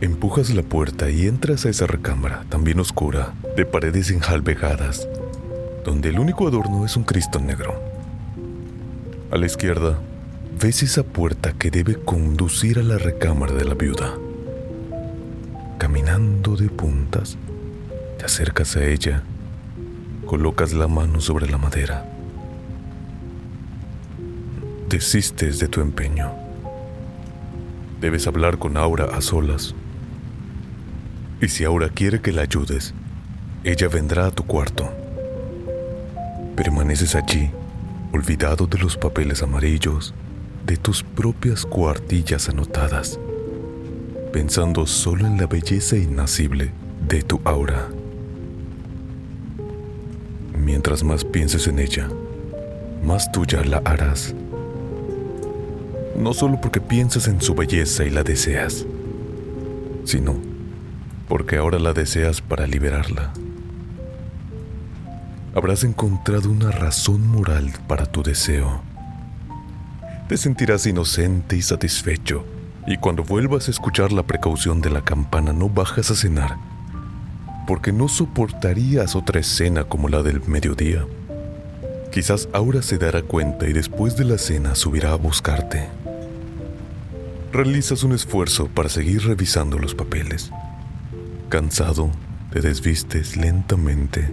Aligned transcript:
Empujas 0.00 0.50
la 0.50 0.62
puerta 0.62 1.10
y 1.10 1.26
entras 1.26 1.66
a 1.66 1.70
esa 1.70 1.88
recámara, 1.88 2.44
también 2.48 2.78
oscura, 2.78 3.34
de 3.56 3.66
paredes 3.66 4.12
enjalbegadas, 4.12 5.08
donde 5.84 6.10
el 6.10 6.20
único 6.20 6.46
adorno 6.46 6.86
es 6.86 6.96
un 6.96 7.02
Cristo 7.02 7.40
negro. 7.40 7.82
A 9.32 9.38
la 9.38 9.46
izquierda, 9.46 9.98
ves 10.60 10.84
esa 10.84 11.02
puerta 11.02 11.52
que 11.52 11.72
debe 11.72 11.96
conducir 11.96 12.78
a 12.78 12.84
la 12.84 12.96
recámara 12.96 13.54
de 13.54 13.64
la 13.64 13.74
viuda. 13.74 14.14
Caminando 15.78 16.54
de 16.54 16.68
puntas, 16.68 17.36
te 18.18 18.24
acercas 18.24 18.76
a 18.76 18.84
ella, 18.84 19.24
colocas 20.26 20.74
la 20.74 20.86
mano 20.86 21.20
sobre 21.20 21.50
la 21.50 21.58
madera. 21.58 22.04
Desistes 24.88 25.58
de 25.58 25.68
tu 25.68 25.82
empeño. 25.82 26.32
Debes 28.00 28.26
hablar 28.26 28.56
con 28.58 28.78
Aura 28.78 29.04
a 29.14 29.20
solas. 29.20 29.74
Y 31.42 31.48
si 31.48 31.64
Aura 31.64 31.90
quiere 31.90 32.22
que 32.22 32.32
la 32.32 32.40
ayudes, 32.40 32.94
ella 33.64 33.88
vendrá 33.88 34.28
a 34.28 34.30
tu 34.30 34.44
cuarto. 34.44 34.90
Permaneces 36.56 37.14
allí, 37.16 37.50
olvidado 38.14 38.66
de 38.66 38.78
los 38.78 38.96
papeles 38.96 39.42
amarillos, 39.42 40.14
de 40.64 40.78
tus 40.78 41.02
propias 41.02 41.66
cuartillas 41.66 42.48
anotadas, 42.48 43.20
pensando 44.32 44.86
solo 44.86 45.26
en 45.26 45.36
la 45.36 45.46
belleza 45.46 45.98
innacible 45.98 46.72
de 47.06 47.22
tu 47.22 47.42
aura. 47.44 47.88
Mientras 50.56 51.04
más 51.04 51.26
pienses 51.26 51.66
en 51.66 51.78
ella, 51.78 52.08
más 53.04 53.30
tuya 53.30 53.62
la 53.64 53.82
harás. 53.84 54.34
No 56.18 56.32
solo 56.32 56.60
porque 56.60 56.80
piensas 56.80 57.28
en 57.28 57.40
su 57.40 57.54
belleza 57.54 58.04
y 58.04 58.10
la 58.10 58.24
deseas, 58.24 58.84
sino 60.04 60.36
porque 61.28 61.58
ahora 61.58 61.78
la 61.78 61.92
deseas 61.92 62.40
para 62.40 62.66
liberarla. 62.66 63.32
Habrás 65.54 65.84
encontrado 65.84 66.50
una 66.50 66.72
razón 66.72 67.24
moral 67.28 67.70
para 67.86 68.04
tu 68.06 68.24
deseo. 68.24 68.82
Te 70.28 70.36
sentirás 70.36 70.86
inocente 70.86 71.56
y 71.56 71.62
satisfecho, 71.62 72.44
y 72.86 72.96
cuando 72.96 73.22
vuelvas 73.22 73.68
a 73.68 73.70
escuchar 73.70 74.10
la 74.10 74.24
precaución 74.24 74.80
de 74.80 74.90
la 74.90 75.02
campana 75.02 75.52
no 75.52 75.68
bajas 75.68 76.10
a 76.10 76.16
cenar, 76.16 76.56
porque 77.66 77.92
no 77.92 78.08
soportarías 78.08 79.14
otra 79.14 79.38
escena 79.38 79.84
como 79.84 80.08
la 80.08 80.24
del 80.24 80.42
mediodía. 80.48 81.06
Quizás 82.10 82.48
Aura 82.52 82.82
se 82.82 82.98
dará 82.98 83.22
cuenta 83.22 83.68
y 83.68 83.72
después 83.72 84.16
de 84.16 84.24
la 84.24 84.38
cena 84.38 84.74
subirá 84.74 85.12
a 85.12 85.16
buscarte. 85.16 85.86
Realizas 87.52 88.02
un 88.02 88.12
esfuerzo 88.12 88.68
para 88.68 88.90
seguir 88.90 89.22
revisando 89.26 89.78
los 89.78 89.94
papeles. 89.94 90.50
Cansado, 91.48 92.10
te 92.52 92.60
desvistes 92.60 93.38
lentamente. 93.38 94.28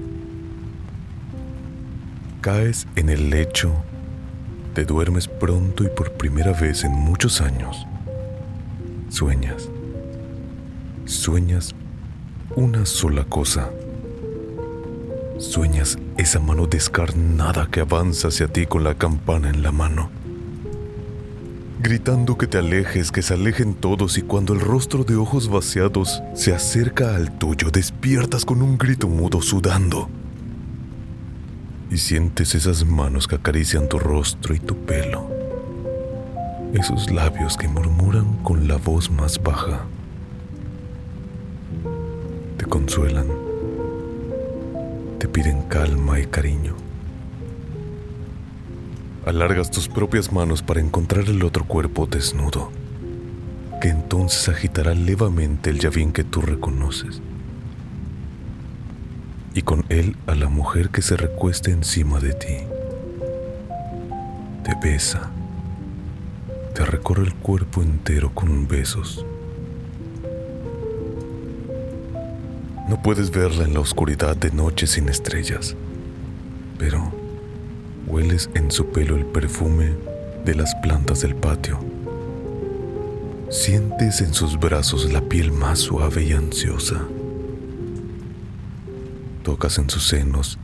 Caes 2.42 2.86
en 2.98 3.08
el 3.08 3.30
lecho, 3.30 3.74
te 4.74 4.84
duermes 4.84 5.30
pronto 5.30 5.86
y 5.86 5.88
por 5.88 6.12
primera 6.12 6.52
vez 6.52 6.84
en 6.84 6.92
muchos 6.92 7.40
años. 7.40 7.88
Sueñas. 9.10 9.70
Sueñas 11.06 11.74
una 12.58 12.86
sola 12.86 13.24
cosa. 13.24 13.70
Sueñas 15.40 15.98
esa 16.18 16.42
mano 16.42 16.68
descarnada 16.68 17.68
que 17.72 17.80
avanza 17.80 18.28
hacia 18.28 18.50
ti 18.50 18.66
con 18.66 18.84
la 18.84 18.96
campana 18.96 19.50
en 19.50 19.64
la 19.64 19.72
mano 19.72 20.25
gritando 21.86 22.36
que 22.36 22.48
te 22.48 22.58
alejes, 22.58 23.12
que 23.12 23.22
se 23.22 23.36
alejen 23.36 23.76
todos 23.76 24.18
y 24.18 24.24
cuando 24.24 24.54
el 24.54 24.60
rostro 24.60 25.04
de 25.04 25.18
ojos 25.18 25.50
vaciados 25.50 26.24
se 26.34 26.52
acerca 26.52 27.16
al 27.16 27.38
tuyo, 27.38 27.70
despiertas 27.70 28.44
con 28.44 28.64
un 28.64 28.76
grito 28.76 29.08
mudo 29.08 29.40
sudando. 29.40 30.10
Y 31.92 32.00
sientes 32.00 32.56
esas 32.56 32.84
manos 32.84 33.28
que 33.28 33.36
acarician 33.36 33.88
tu 33.88 34.00
rostro 34.00 34.56
y 34.56 34.60
tu 34.60 34.76
pelo. 34.76 35.30
Esos 36.74 37.12
labios 37.12 37.56
que 37.56 37.68
murmuran 37.68 38.38
con 38.38 38.68
la 38.68 38.78
voz 38.78 39.12
más 39.12 39.38
baja. 39.44 39.86
Te 42.58 42.66
consuelan. 42.66 43.28
Te 45.20 45.28
piden 45.28 45.62
calma 45.70 46.20
y 46.20 46.26
cariño. 46.26 46.85
Alargas 49.26 49.72
tus 49.72 49.88
propias 49.88 50.32
manos 50.32 50.62
para 50.62 50.80
encontrar 50.80 51.26
el 51.26 51.44
otro 51.44 51.66
cuerpo 51.66 52.06
desnudo, 52.06 52.72
que 53.82 53.88
entonces 53.88 54.48
agitará 54.50 54.94
levemente 54.94 55.72
el 55.72 55.80
llavín 55.80 56.14
que 56.14 56.24
tú 56.24 56.42
reconoces. 56.42 57.24
Y 59.56 59.64
con 59.64 59.84
él 59.90 60.16
a 60.28 60.36
la 60.36 60.48
mujer 60.48 60.90
que 60.90 61.02
se 61.02 61.18
recuesta 61.18 61.72
encima 61.72 62.20
de 62.20 62.34
ti. 62.34 62.58
Te 64.64 64.76
besa. 64.80 65.32
Te 66.76 66.86
recorre 66.86 67.24
el 67.24 67.34
cuerpo 67.34 67.82
entero 67.82 68.32
con 68.32 68.68
besos. 68.68 69.26
No 72.88 73.02
puedes 73.02 73.32
verla 73.32 73.64
en 73.64 73.74
la 73.74 73.80
oscuridad 73.80 74.38
de 74.38 74.52
noche 74.52 74.86
sin 74.86 75.10
estrellas, 75.10 75.76
pero 76.78 77.12
Hueles 78.08 78.50
en 78.54 78.72
su 78.72 78.88
pelo 78.92 79.16
el 79.16 79.26
perfume 79.26 79.94
de 80.46 80.56
las 80.56 80.76
plantas 80.76 81.22
del 81.22 81.36
patio. 81.36 81.80
Sientes 83.50 84.22
en 84.22 84.34
sus 84.34 84.60
brazos 84.60 85.12
la 85.12 85.22
piel 85.22 85.52
más 85.52 85.80
suave 85.80 86.24
y 86.24 86.34
ansiosa. 86.34 87.02
Tocas 89.44 89.78
en 89.78 89.90
sus 89.90 90.08
senos 90.08 90.60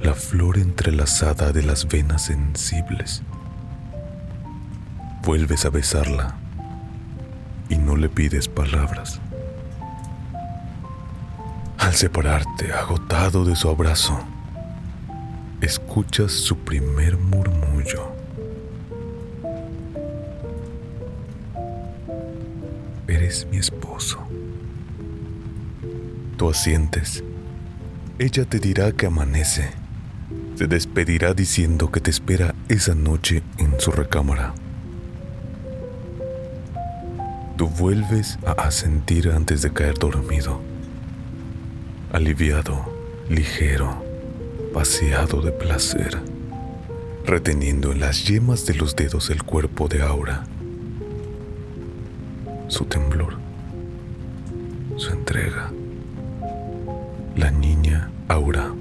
la 0.00 0.14
flor 0.14 0.58
entrelazada 0.58 1.50
de 1.50 1.62
las 1.62 1.88
venas 1.88 2.26
sensibles. 2.26 3.22
Vuelves 5.24 5.64
a 5.64 5.70
besarla 5.70 6.36
y 7.68 7.78
no 7.78 7.96
le 7.96 8.08
pides 8.08 8.48
palabras. 8.48 9.20
Al 11.78 11.94
separarte, 11.94 12.72
agotado 12.72 13.44
de 13.44 13.56
su 13.56 13.68
abrazo, 13.68 14.18
escuchas 15.64 16.32
su 16.32 16.58
primer 16.58 17.16
murmullo. 17.16 18.12
Eres 23.08 23.46
mi 23.50 23.56
esposo. 23.56 24.18
Tú 26.36 26.50
asientes. 26.50 27.24
Ella 28.18 28.44
te 28.44 28.58
dirá 28.58 28.92
que 28.92 29.06
amanece. 29.06 29.70
Se 30.56 30.66
despedirá 30.66 31.32
diciendo 31.32 31.90
que 31.90 32.00
te 32.00 32.10
espera 32.10 32.54
esa 32.68 32.94
noche 32.94 33.42
en 33.58 33.80
su 33.80 33.90
recámara. 33.90 34.54
Tú 37.56 37.68
vuelves 37.68 38.38
a 38.44 38.52
asentir 38.52 39.30
antes 39.30 39.62
de 39.62 39.72
caer 39.72 39.94
dormido. 39.94 40.60
Aliviado, 42.12 42.84
ligero 43.28 44.13
paseado 44.74 45.40
de 45.40 45.52
placer, 45.52 46.18
reteniendo 47.24 47.92
en 47.92 48.00
las 48.00 48.24
yemas 48.24 48.66
de 48.66 48.74
los 48.74 48.96
dedos 48.96 49.30
el 49.30 49.44
cuerpo 49.44 49.86
de 49.86 50.02
Aura, 50.02 50.46
su 52.66 52.84
temblor, 52.84 53.36
su 54.96 55.12
entrega. 55.12 55.70
La 57.36 57.52
niña 57.52 58.10
Aura. 58.26 58.74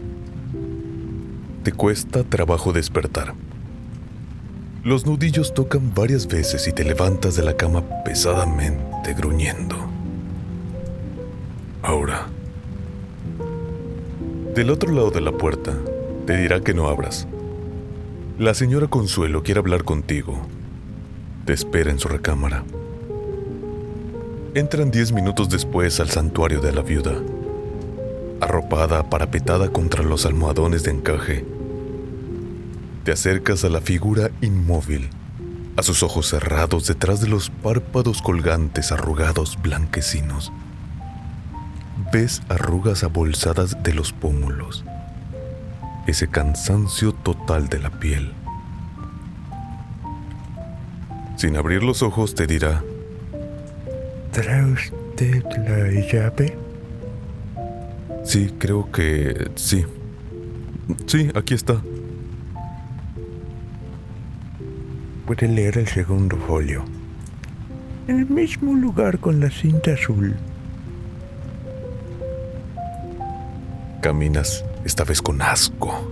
Te 1.61 1.71
cuesta 1.71 2.23
trabajo 2.23 2.73
despertar. 2.73 3.35
Los 4.83 5.05
nudillos 5.05 5.53
tocan 5.53 5.93
varias 5.93 6.25
veces 6.25 6.67
y 6.67 6.71
te 6.71 6.83
levantas 6.83 7.35
de 7.35 7.43
la 7.43 7.55
cama 7.55 7.83
pesadamente 8.03 9.13
gruñendo. 9.13 9.77
Aura. 11.83 12.32
Del 14.55 14.69
otro 14.69 14.91
lado 14.91 15.09
de 15.09 15.19
la 15.19 15.31
puerta, 15.31 15.75
te 16.27 16.37
dirá 16.37 16.61
que 16.61 16.75
no 16.75 16.87
abras. 16.87 17.27
La 18.37 18.53
señora 18.53 18.85
Consuelo 18.85 19.41
quiere 19.41 19.59
hablar 19.59 19.83
contigo. 19.83 20.45
Te 21.45 21.53
espera 21.53 21.89
en 21.89 21.97
su 21.97 22.07
recámara. 22.07 22.63
Entran 24.53 24.91
diez 24.91 25.11
minutos 25.11 25.49
después 25.49 25.99
al 25.99 26.11
santuario 26.11 26.61
de 26.61 26.71
la 26.71 26.83
viuda. 26.83 27.15
Arropada, 28.41 29.09
parapetada 29.09 29.69
contra 29.69 30.03
los 30.03 30.27
almohadones 30.27 30.83
de 30.83 30.91
encaje. 30.91 31.43
Te 33.05 33.11
acercas 33.11 33.63
a 33.63 33.69
la 33.69 33.81
figura 33.81 34.29
inmóvil, 34.41 35.09
a 35.77 35.81
sus 35.81 36.03
ojos 36.03 36.27
cerrados 36.27 36.85
detrás 36.85 37.21
de 37.21 37.27
los 37.27 37.49
párpados 37.49 38.21
colgantes 38.21 38.91
arrugados 38.91 39.57
blanquecinos. 39.63 40.51
Ves 42.13 42.41
arrugas 42.47 43.03
abolsadas 43.03 43.83
de 43.83 43.93
los 43.93 44.13
pómulos 44.13 44.85
ese 46.07 46.27
cansancio 46.27 47.13
total 47.13 47.69
de 47.69 47.79
la 47.79 47.89
piel. 47.89 48.33
Sin 51.37 51.55
abrir 51.55 51.83
los 51.83 52.01
ojos 52.01 52.35
te 52.35 52.47
dirá, 52.47 52.83
¿Trae 54.31 54.65
usted 54.71 55.43
la 55.67 55.89
llave? 56.11 56.57
Sí, 58.23 58.53
creo 58.57 58.91
que 58.91 59.51
sí. 59.55 59.85
Sí, 61.05 61.29
aquí 61.35 61.53
está. 61.53 61.81
Puede 65.25 65.47
leer 65.47 65.77
el 65.77 65.87
segundo 65.87 66.37
folio. 66.37 66.83
En 68.07 68.19
el 68.19 68.25
mismo 68.25 68.73
lugar 68.73 69.19
con 69.19 69.39
la 69.39 69.49
cinta 69.49 69.93
azul. 69.93 70.35
Caminas 74.03 74.65
esta 74.83 75.05
vez 75.05 75.21
con 75.21 75.41
asco, 75.41 76.05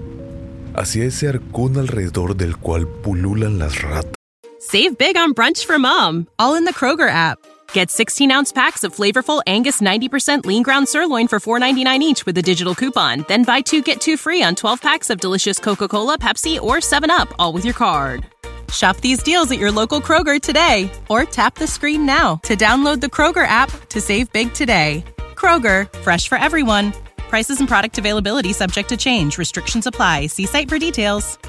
hacia 0.76 1.04
ese 1.04 1.28
arcón 1.28 1.78
alrededor 1.78 2.38
del 2.38 2.56
cual 2.56 2.88
pululan 2.88 3.60
las 3.60 3.82
ratas. 3.82 4.14
Save 4.62 4.98
big 4.98 5.18
on 5.18 5.34
brunch 5.34 5.66
for 5.66 5.78
mom, 5.78 6.26
all 6.40 6.56
in 6.56 6.64
the 6.64 6.74
Kroger 6.74 7.10
app. 7.10 7.38
Get 7.74 7.92
16 7.92 8.32
ounce 8.32 8.54
packs 8.54 8.86
of 8.86 8.96
flavorful 8.96 9.42
Angus 9.46 9.82
90% 9.82 10.46
lean 10.46 10.64
ground 10.64 10.88
sirloin 10.88 11.28
for 11.28 11.40
$4.99 11.40 12.00
each 12.00 12.26
with 12.26 12.38
a 12.38 12.42
digital 12.42 12.74
coupon. 12.76 13.26
Then 13.28 13.44
buy 13.44 13.60
two 13.60 13.82
get 13.82 14.00
two 14.00 14.16
free 14.16 14.42
on 14.42 14.56
12 14.56 14.82
packs 14.82 15.10
of 15.10 15.20
delicious 15.20 15.60
Coca 15.60 15.90
Cola, 15.90 16.18
Pepsi, 16.18 16.62
or 16.62 16.78
7UP, 16.78 17.34
all 17.40 17.52
with 17.52 17.66
your 17.66 17.74
card. 17.74 18.26
Shop 18.72 18.96
these 19.02 19.22
deals 19.22 19.52
at 19.52 19.60
your 19.60 19.72
local 19.72 20.00
Kroger 20.00 20.40
today 20.40 20.90
or 21.10 21.26
tap 21.26 21.56
the 21.56 21.68
screen 21.68 22.06
now 22.06 22.38
to 22.44 22.56
download 22.56 23.02
the 23.02 23.08
Kroger 23.08 23.46
app 23.46 23.70
to 23.90 24.00
save 24.00 24.32
big 24.32 24.54
today. 24.54 25.04
Kroger, 25.36 25.92
fresh 26.00 26.30
for 26.30 26.38
everyone. 26.38 26.94
Prices 27.32 27.60
and 27.62 27.68
product 27.70 27.98
availability 27.98 28.52
subject 28.52 28.90
to 28.90 28.98
change. 28.98 29.38
Restrictions 29.38 29.88
apply. 29.88 30.28
See 30.28 30.46
site 30.46 30.70
for 30.70 30.78
details. 30.78 31.40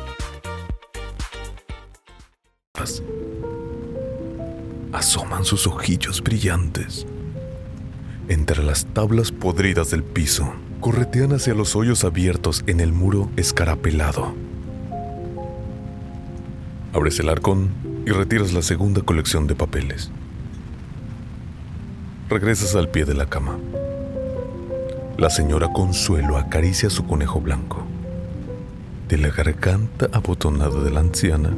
Asoman 4.93 5.44
sus 5.44 5.67
ojillos 5.67 6.23
brillantes. 6.23 7.05
Entre 8.29 8.62
las 8.62 8.87
tablas 8.94 9.32
podridas 9.32 9.90
del 9.90 10.05
piso, 10.05 10.55
corretean 10.81 11.32
hacia 11.32 11.52
los 11.52 11.75
hoyos 11.75 12.05
abiertos 12.05 12.62
en 12.69 12.79
el 12.79 12.93
muro 12.93 13.29
escarapelado. 13.37 14.37
Abres 16.93 17.19
el 17.19 17.29
arcón 17.29 17.70
y 18.06 18.11
retiras 18.12 18.52
la 18.52 18.62
segunda 18.62 19.02
colección 19.02 19.49
de 19.49 19.56
papeles. 19.56 20.12
Regresas 22.29 22.76
al 22.76 22.88
pie 22.88 23.05
de 23.05 23.14
la 23.14 23.26
cama. 23.26 23.58
La 25.18 25.28
señora 25.28 25.68
Consuelo 25.72 26.38
acaricia 26.38 26.88
su 26.88 27.06
conejo 27.06 27.40
blanco. 27.40 27.82
De 29.08 29.18
la 29.18 29.28
garganta 29.28 30.08
abotonada 30.10 30.82
de 30.82 30.90
la 30.90 31.00
anciana 31.00 31.50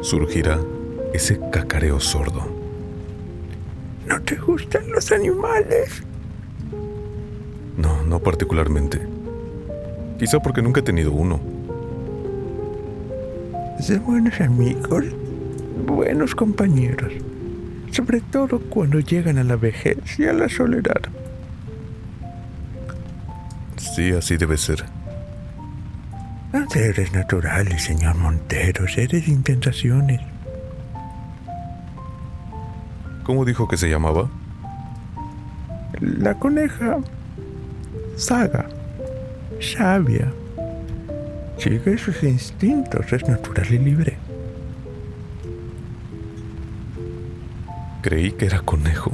surgirá 0.00 0.60
ese 1.12 1.40
cacareo 1.50 1.98
sordo. 1.98 2.46
¿No 4.06 4.22
te 4.22 4.36
gustan 4.36 4.90
los 4.92 5.10
animales? 5.10 6.04
No, 7.76 8.04
no 8.04 8.20
particularmente. 8.20 9.00
Quizá 10.18 10.40
porque 10.40 10.62
nunca 10.62 10.80
he 10.80 10.84
tenido 10.84 11.12
uno. 11.12 11.40
Son 13.80 14.04
buenos 14.04 14.40
amigos, 14.40 15.04
buenos 15.84 16.34
compañeros, 16.34 17.12
sobre 17.90 18.20
todo 18.20 18.60
cuando 18.60 19.00
llegan 19.00 19.38
a 19.38 19.44
la 19.44 19.56
vejez 19.56 19.98
y 20.18 20.26
a 20.26 20.32
la 20.32 20.48
soledad. 20.48 21.02
Sí, 23.94 24.10
así 24.10 24.36
debe 24.36 24.56
ser. 24.56 24.84
No 26.52 26.66
eres 26.74 27.12
naturales, 27.12 27.84
señor 27.84 28.16
Montero, 28.16 28.86
eres 28.96 29.28
intentaciones. 29.28 30.20
¿Cómo 33.22 33.44
dijo 33.44 33.68
que 33.68 33.76
se 33.76 33.88
llamaba? 33.88 34.28
La 36.00 36.34
coneja 36.34 36.98
saga, 38.16 38.66
sabia. 39.60 40.32
Sigue 41.58 41.96
sus 41.96 42.20
instintos, 42.24 43.12
es 43.12 43.28
natural 43.28 43.72
y 43.72 43.78
libre. 43.78 44.16
Creí 48.02 48.32
que 48.32 48.46
era 48.46 48.58
conejo. 48.58 49.12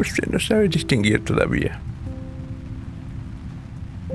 Usted 0.00 0.28
no 0.30 0.38
sabe 0.38 0.68
distinguir 0.68 1.24
todavía. 1.24 1.80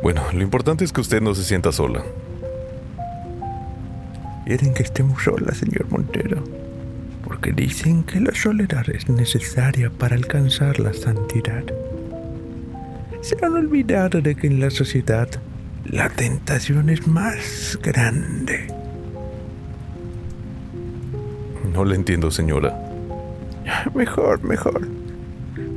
Bueno, 0.03 0.21
lo 0.33 0.41
importante 0.41 0.83
es 0.83 0.91
que 0.91 0.99
usted 0.99 1.21
no 1.21 1.33
se 1.33 1.45
sienta 1.45 1.71
sola. 1.71 2.03
Quieren 4.45 4.73
que 4.73 4.83
estemos 4.83 5.23
solas, 5.23 5.55
señor 5.55 5.89
Montero, 5.89 6.43
porque 7.23 7.53
dicen 7.53 8.03
que 8.03 8.19
la 8.19 8.35
soledad 8.35 8.83
es 8.89 9.07
necesaria 9.07 9.89
para 9.89 10.17
alcanzar 10.17 10.81
la 10.81 10.91
santidad. 10.91 11.63
Se 13.21 13.37
han 13.45 13.53
olvidado 13.53 14.21
de 14.21 14.35
que 14.35 14.47
en 14.47 14.59
la 14.59 14.71
sociedad 14.71 15.29
la 15.85 16.09
tentación 16.09 16.89
es 16.89 17.07
más 17.07 17.79
grande. 17.81 18.67
No 21.73 21.85
le 21.85 21.95
entiendo, 21.95 22.29
señora. 22.29 22.77
Mejor, 23.95 24.43
mejor. 24.43 24.85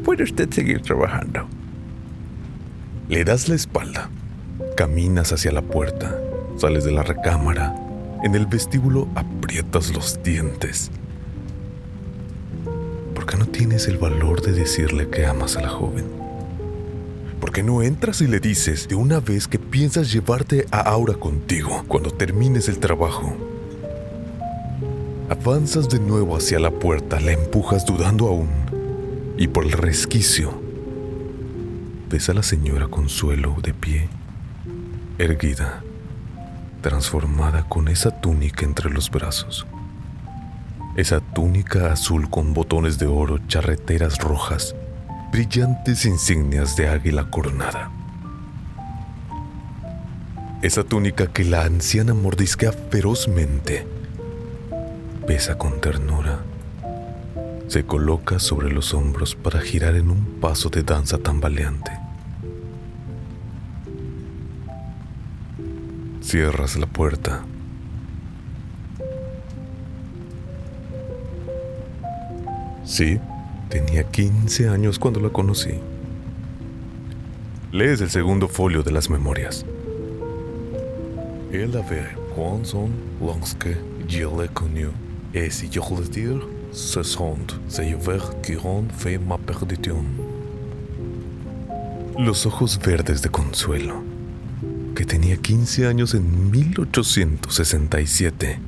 Puede 0.05 0.25
usted 0.25 0.51
seguir 0.51 0.83
trabajando. 0.83 1.47
Le 3.09 3.23
das 3.23 3.49
la 3.49 3.55
espalda. 3.55 4.11
Caminas 4.77 5.33
hacia 5.33 5.53
la 5.53 5.63
puerta. 5.63 6.19
Sales 6.57 6.83
de 6.83 6.91
la 6.91 7.05
recámara. 7.05 7.73
En 8.25 8.35
el 8.35 8.47
vestíbulo 8.47 9.07
aprietas 9.15 9.95
los 9.95 10.21
dientes. 10.25 10.91
¿Por 13.15 13.25
qué 13.25 13.37
no 13.37 13.47
tienes 13.47 13.87
el 13.87 13.99
valor 13.99 14.43
de 14.43 14.51
decirle 14.51 15.09
que 15.09 15.25
amas 15.25 15.57
a 15.57 15.61
la 15.61 15.69
joven? 15.69 16.05
¿Por 17.39 17.53
qué 17.53 17.63
no 17.63 17.81
entras 17.81 18.23
y 18.23 18.27
le 18.27 18.41
dices 18.41 18.89
de 18.89 18.97
una 18.97 19.21
vez 19.21 19.47
que 19.47 19.61
piensas 19.61 20.13
llevarte 20.13 20.67
a 20.73 20.81
Aura 20.81 21.15
contigo 21.15 21.85
cuando 21.87 22.11
termines 22.11 22.69
el 22.69 22.81
trabajo? 22.81 23.37
Avanzas 25.29 25.89
de 25.89 26.01
nuevo 26.01 26.37
hacia 26.37 26.59
la 26.59 26.73
puerta, 26.73 27.21
la 27.21 27.31
empujas 27.31 27.87
dudando 27.87 28.27
aún, 28.27 28.49
y 29.39 29.47
por 29.47 29.65
el 29.65 29.73
resquicio 29.73 30.66
ves 32.09 32.29
a 32.29 32.35
la 32.35 32.43
señora 32.43 32.87
Consuelo 32.87 33.57
de 33.63 33.75
pie, 33.75 34.09
erguida, 35.19 35.83
transformada 36.81 37.69
con 37.69 37.89
esa 37.89 38.21
túnica 38.21 38.65
entre 38.65 38.91
los 38.91 39.11
brazos. 39.11 39.67
Esa 40.97 41.21
túnica 41.21 41.93
azul 41.93 42.31
con 42.31 42.55
botones 42.55 42.99
de 42.99 43.07
oro, 43.07 43.39
charreteras 43.49 44.19
rojas, 44.19 44.75
brillantes 45.33 46.07
insignias 46.07 46.77
de 46.77 46.89
águila 46.89 47.29
coronada. 47.29 47.91
Esa 50.63 50.85
túnica 50.85 51.27
que 51.27 51.45
la 51.45 51.65
anciana 51.65 52.15
mordisquea 52.15 52.73
ferozmente, 52.73 53.87
pesa 55.27 55.59
con 55.59 55.81
ternura, 55.81 56.39
se 57.69 57.85
coloca 57.85 58.39
sobre 58.39 58.71
los 58.71 58.95
hombros 58.95 59.35
para 59.35 59.61
girar 59.61 59.97
en 59.97 60.11
un 60.11 60.39
paso 60.41 60.69
de 60.69 60.83
danza 60.83 61.19
tambaleante. 61.19 61.91
Cierras 66.21 66.77
la 66.77 66.87
puerta. 66.87 67.45
Sí, 72.85 73.19
tenía 73.69 74.05
15 74.05 74.69
años 74.69 74.99
cuando 74.99 75.21
la 75.21 75.31
conocí. 75.31 75.75
Lees 77.73 78.01
el 78.01 78.11
segundo 78.11 78.49
folio 78.49 78.83
de 78.83 78.93
las 78.93 79.11
memorias. 79.11 79.65
Je 84.09 84.25
l'ai 84.25 84.49
connue, 84.49 84.91
et 85.35 85.51
si 85.51 85.69
je 85.71 85.81
le 85.81 86.09
dire, 86.09 86.39
ce 86.39 86.39
sont 86.39 86.47
ces 86.47 86.56
verts 87.99 88.41
qui 88.43 88.57
ont 88.57 88.85
fait 88.97 89.19
ma 89.19 89.39
perdition. 89.39 90.05
Los 92.19 92.47
ojos 92.47 92.79
verdes 92.79 93.23
de 93.23 93.29
consuelo. 93.29 94.05
que 94.97 95.05
tenía 95.05 95.37
15 95.37 95.87
años 95.87 96.15
en 96.15 96.51
1867, 96.51 98.59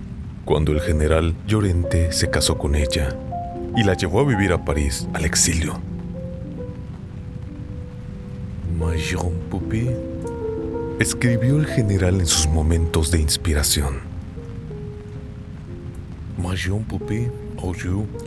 cuando 0.45 0.71
el 0.73 0.83
general 0.83 1.35
Llorente 1.47 2.13
se 2.13 2.29
casó 2.29 2.59
con 2.59 2.75
ella 2.75 3.17
y 3.75 3.83
la 3.83 3.95
llevó 3.95 4.21
a 4.21 4.25
vivir 4.25 4.53
a 4.53 4.63
París, 4.63 5.09
al 5.15 5.25
exilio. 5.25 5.81
Majon 8.79 9.33
Pupi 9.51 9.89
escribió 11.01 11.57
el 11.57 11.65
general 11.65 12.21
en 12.21 12.27
sus 12.27 12.47
momentos 12.47 13.11
de 13.11 13.21
inspiración. 13.21 14.01
Majon 16.37 16.85
Pupi 16.85 17.29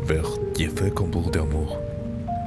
vers 0.08 0.40
Jeffé 0.56 0.92
d'amour. 1.32 1.80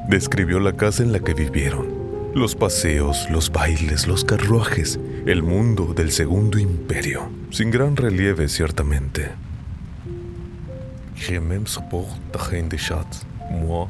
Describió 0.08 0.60
la 0.60 0.72
casa 0.72 1.02
en 1.02 1.12
la 1.12 1.20
que 1.20 1.34
vivieron, 1.34 1.86
los 2.34 2.54
paseos, 2.54 3.28
los 3.30 3.50
bailes, 3.50 4.06
los 4.06 4.24
carruajes, 4.24 4.98
el 5.26 5.42
mundo 5.42 5.94
del 5.94 6.10
segundo 6.10 6.58
imperio, 6.58 7.28
sin 7.50 7.70
gran 7.70 7.96
relieve 7.96 8.48
ciertamente. 8.48 9.32
Je 11.16 11.40
même 11.40 11.64
de 12.68 12.76
chat, 12.76 13.06
moi. 13.50 13.88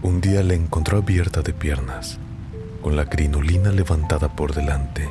Un 0.00 0.20
día 0.20 0.42
la 0.44 0.54
encontró 0.54 0.98
abierta 0.98 1.42
de 1.42 1.52
piernas, 1.52 2.18
con 2.80 2.94
la 2.94 3.06
crinolina 3.06 3.72
levantada 3.72 4.28
por 4.28 4.54
delante, 4.54 5.08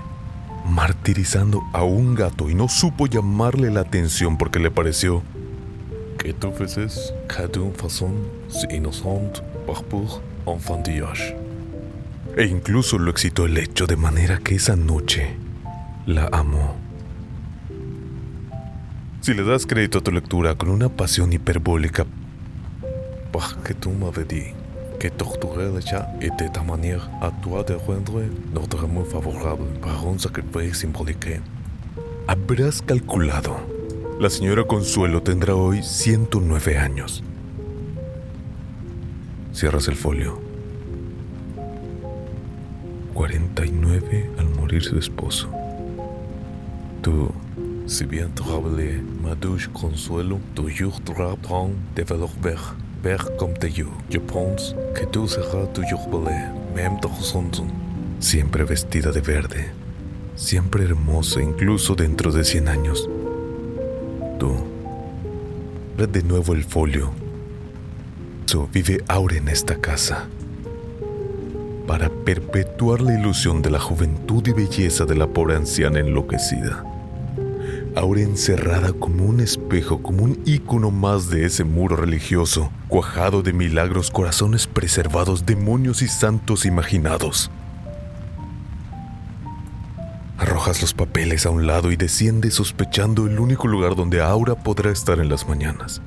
martirizando 0.67 1.63
a 1.73 1.83
un 1.83 2.15
gato 2.15 2.49
y 2.49 2.55
no 2.55 2.67
supo 2.67 3.07
llamarle 3.07 3.71
la 3.71 3.81
atención 3.81 4.37
porque 4.37 4.59
le 4.59 4.69
pareció 4.69 5.23
que 6.17 6.33
tú 6.33 6.51
faisais 6.51 7.13
d'une 7.53 7.73
façon 7.73 8.11
si 8.49 8.67
innocente 8.75 9.41
pour 9.89 10.21
enfantillage. 10.45 11.35
E 12.35 12.45
incluso 12.45 12.97
lo 12.97 13.11
excitó 13.11 13.45
el 13.45 13.57
hecho 13.57 13.87
de 13.87 13.95
manera 13.95 14.39
que 14.39 14.55
esa 14.55 14.75
noche 14.75 15.37
la 16.05 16.27
amó. 16.31 16.75
Si 19.21 19.33
le 19.33 19.43
das 19.43 19.65
crédito 19.65 19.99
a 19.99 20.01
tu 20.01 20.11
lectura 20.11 20.55
con 20.55 20.69
una 20.69 20.89
pasión 20.89 21.33
hiperbólica, 21.33 22.05
que 23.63 23.73
tú 23.73 23.91
dit 24.27 24.66
que 24.99 25.07
le 25.07 25.79
chat 25.81 26.07
et 26.21 26.29
de 26.29 26.47
ta 26.51 26.61
manière 26.63 27.09
à 27.21 27.31
toi 27.43 27.63
de 27.63 27.73
rendre 27.73 28.23
notre 28.53 28.83
amour 28.83 29.07
favorable 29.07 29.65
par 29.81 30.07
un 30.07 30.17
sacrifice 30.17 30.79
symbolique. 30.81 31.39
Habrás 32.27 32.81
calculado. 32.81 33.55
La 34.19 34.29
señora 34.29 34.63
Consuelo 34.63 35.21
tendrá 35.21 35.55
hoy 35.55 35.83
109 35.83 36.77
años. 36.77 37.23
Cierras 39.53 39.87
el 39.87 39.95
folio. 39.95 40.39
49 43.13 44.29
al 44.37 44.49
morir 44.49 44.83
su 44.83 44.97
esposo. 44.97 45.49
Tú, 47.01 47.31
si 47.85 48.05
bien 48.05 48.33
travaillé, 48.33 49.01
ma 49.23 49.35
douce 49.35 49.69
Consuelo, 49.71 50.39
toujours 50.55 50.99
prendre 51.41 51.75
de 51.95 52.03
comme 53.37 53.53
Je 54.09 54.19
que 54.93 55.05
même 56.75 56.99
Siempre 58.19 58.63
vestida 58.65 59.11
de 59.11 59.21
verde, 59.21 59.71
siempre 60.35 60.83
hermosa, 60.83 61.41
incluso 61.41 61.95
dentro 61.95 62.31
de 62.31 62.43
100 62.43 62.67
años. 62.67 63.07
Tú, 64.39 64.55
red 65.97 66.09
de 66.09 66.23
nuevo 66.23 66.53
el 66.53 66.63
folio. 66.63 67.11
So 68.45 68.67
vive 68.73 69.03
ahora 69.07 69.37
en 69.37 69.49
esta 69.49 69.75
casa. 69.75 70.27
Para 71.85 72.09
perpetuar 72.09 73.01
la 73.01 73.17
ilusión 73.17 73.61
de 73.61 73.69
la 73.69 73.79
juventud 73.79 74.45
y 74.47 74.51
belleza 74.51 75.05
de 75.05 75.15
la 75.15 75.27
pobre 75.27 75.55
anciana 75.55 75.99
enloquecida. 75.99 76.83
Ahora 77.95 78.21
encerrada 78.21 78.93
como 78.93 79.25
un 79.25 79.39
como 80.01 80.23
un 80.23 80.39
ícono 80.45 80.91
más 80.91 81.29
de 81.29 81.45
ese 81.45 81.63
muro 81.63 81.97
religioso, 81.97 82.71
cuajado 82.87 83.41
de 83.41 83.51
milagros, 83.51 84.09
corazones 84.09 84.65
preservados, 84.65 85.45
demonios 85.45 86.01
y 86.01 86.07
santos 86.07 86.65
imaginados. 86.65 87.51
Arrojas 90.37 90.81
los 90.81 90.93
papeles 90.93 91.45
a 91.45 91.49
un 91.49 91.67
lado 91.67 91.91
y 91.91 91.97
desciende 91.97 92.49
sospechando 92.49 93.27
el 93.27 93.39
único 93.39 93.67
lugar 93.67 93.95
donde 93.95 94.21
Aura 94.21 94.55
podrá 94.55 94.89
estar 94.89 95.19
en 95.19 95.29
las 95.29 95.47
mañanas. 95.47 96.01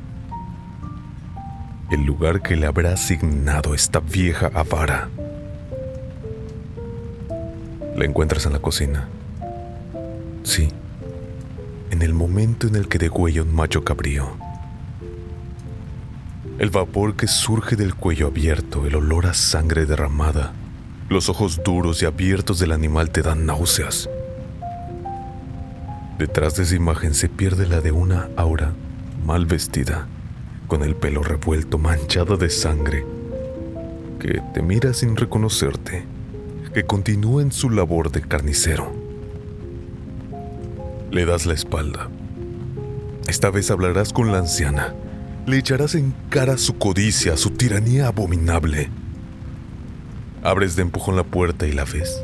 El 1.91 2.05
lugar 2.05 2.41
que 2.41 2.57
le 2.57 2.67
habrá 2.67 2.95
asignado 2.95 3.75
esta 3.75 4.01
vieja 4.01 4.51
avara. 4.55 5.11
La 7.95 8.05
encuentras 8.05 8.47
en 8.47 8.53
la 8.55 8.61
cocina. 8.61 9.07
Sí, 10.45 10.71
en 11.91 12.03
el 12.03 12.15
momento 12.15 12.67
en 12.67 12.77
el 12.77 12.89
que 12.89 12.99
degüella 12.99 13.43
un 13.43 13.55
macho 13.55 13.85
cabrío. 13.85 14.37
El 16.59 16.71
vapor 16.71 17.17
que 17.17 17.27
surge 17.27 17.77
del 17.77 17.95
cuello 17.95 18.27
abierto, 18.27 18.87
el 18.87 18.95
olor 18.95 19.27
a 19.27 19.35
sangre 19.35 19.87
derramada, 19.87 20.53
los 21.09 21.29
ojos 21.29 21.63
duros 21.65 22.03
y 22.03 22.07
abiertos 22.07 22.59
del 22.59 22.73
animal 22.73 23.11
te 23.11 23.23
dan 23.23 23.47
náuseas. 23.47 24.09
Detrás 26.19 26.57
de 26.57 26.65
esa 26.65 26.77
imagen 26.77 27.15
se 27.15 27.29
pierde 27.29 27.67
la 27.67 27.81
de 27.81 27.93
una 27.93 28.29
aura 28.37 28.75
mal 29.25 29.47
vestida, 29.47 30.07
con 30.67 30.83
el 30.83 30.95
pelo 30.95 31.23
revuelto, 31.23 31.79
manchado 31.79 32.37
de 32.37 32.51
sangre, 32.51 33.05
que 34.19 34.43
te 34.53 34.63
mira 34.63 34.93
sin 34.93 35.17
reconocerte, 35.17 36.05
que 36.75 36.85
continúa 36.85 37.43
en 37.43 37.53
su 37.53 37.71
labor 37.71 38.13
de 38.13 38.21
carnicero. 38.21 39.00
Le 41.11 41.25
das 41.25 41.45
la 41.45 41.55
espalda. 41.55 42.09
Esta 43.27 43.51
vez 43.51 43.73
hablarás 43.73 44.13
con 44.13 44.31
la 44.31 44.39
anciana. 44.39 44.95
Le 45.45 45.59
echarás 45.59 45.97
en 45.97 46.15
cara 46.29 46.57
su 46.57 46.75
codicia, 46.75 47.37
su 47.37 47.51
tiranía 47.51 48.07
abominable. 48.07 48.91
Abres 50.45 50.77
de 50.77 50.83
empujón 50.83 51.17
la 51.17 51.25
puerta 51.25 51.67
y 51.67 51.73
la 51.73 51.85
ves, 51.85 52.23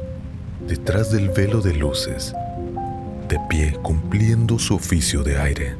detrás 0.69 1.11
del 1.11 1.31
velo 1.31 1.63
de 1.63 1.75
luces, 1.75 2.33
de 3.29 3.41
pie 3.49 3.77
cumpliendo 3.83 4.57
su 4.61 4.77
oficio 4.77 5.25
de 5.25 5.41
aire. 5.41 5.75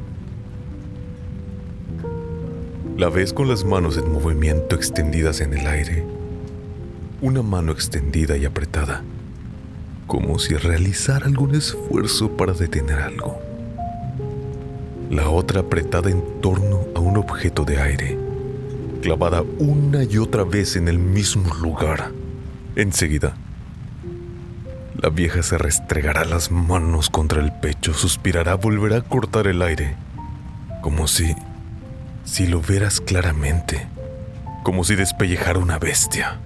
La 2.97 3.07
ves 3.09 3.31
con 3.31 3.47
las 3.47 3.63
manos 3.63 3.95
en 3.95 4.11
movimiento 4.11 4.75
extendidas 4.75 5.39
en 5.39 5.53
el 5.53 5.65
aire, 5.65 6.05
una 7.21 7.41
mano 7.41 7.71
extendida 7.71 8.35
y 8.35 8.43
apretada 8.43 9.01
como 10.07 10.39
si 10.39 10.55
realizara 10.55 11.27
algún 11.27 11.53
esfuerzo 11.53 12.31
para 12.35 12.53
detener 12.53 12.99
algo. 12.99 13.39
La 15.11 15.29
otra 15.29 15.59
apretada 15.61 16.09
en 16.09 16.23
torno 16.41 16.85
a 16.95 16.99
un 16.99 17.17
objeto 17.17 17.65
de 17.65 17.79
aire, 17.79 18.17
clavada 19.01 19.43
una 19.59 20.03
y 20.03 20.17
otra 20.17 20.43
vez 20.43 20.75
en 20.77 20.87
el 20.87 20.97
mismo 20.97 21.53
lugar. 21.55 22.11
Enseguida, 22.75 23.35
la 25.01 25.09
vieja 25.09 25.43
se 25.43 25.57
restregará 25.57 26.25
las 26.25 26.51
manos 26.51 27.09
contra 27.09 27.41
el 27.41 27.51
pecho, 27.51 27.93
suspirará, 27.93 28.55
volverá 28.55 28.97
a 28.97 29.01
cortar 29.01 29.47
el 29.47 29.61
aire, 29.61 29.95
como 30.81 31.07
si, 31.07 31.35
si 32.23 32.47
lo 32.47 32.61
vieras 32.61 33.01
claramente, 33.01 33.87
como 34.63 34.83
si 34.83 34.95
despellejara 34.95 35.59
una 35.59 35.79
bestia. 35.79 36.39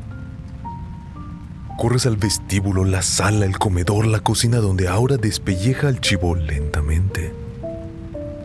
Corres 1.81 2.05
al 2.05 2.15
vestíbulo, 2.15 2.85
la 2.85 3.01
sala, 3.01 3.43
el 3.43 3.57
comedor, 3.57 4.05
la 4.05 4.19
cocina 4.19 4.57
donde 4.57 4.87
ahora 4.87 5.17
despelleja 5.17 5.87
al 5.87 5.99
chivo 5.99 6.35
lentamente, 6.35 7.33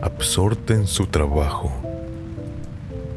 absorta 0.01 0.73
en 0.73 0.87
su 0.87 1.05
trabajo, 1.05 1.71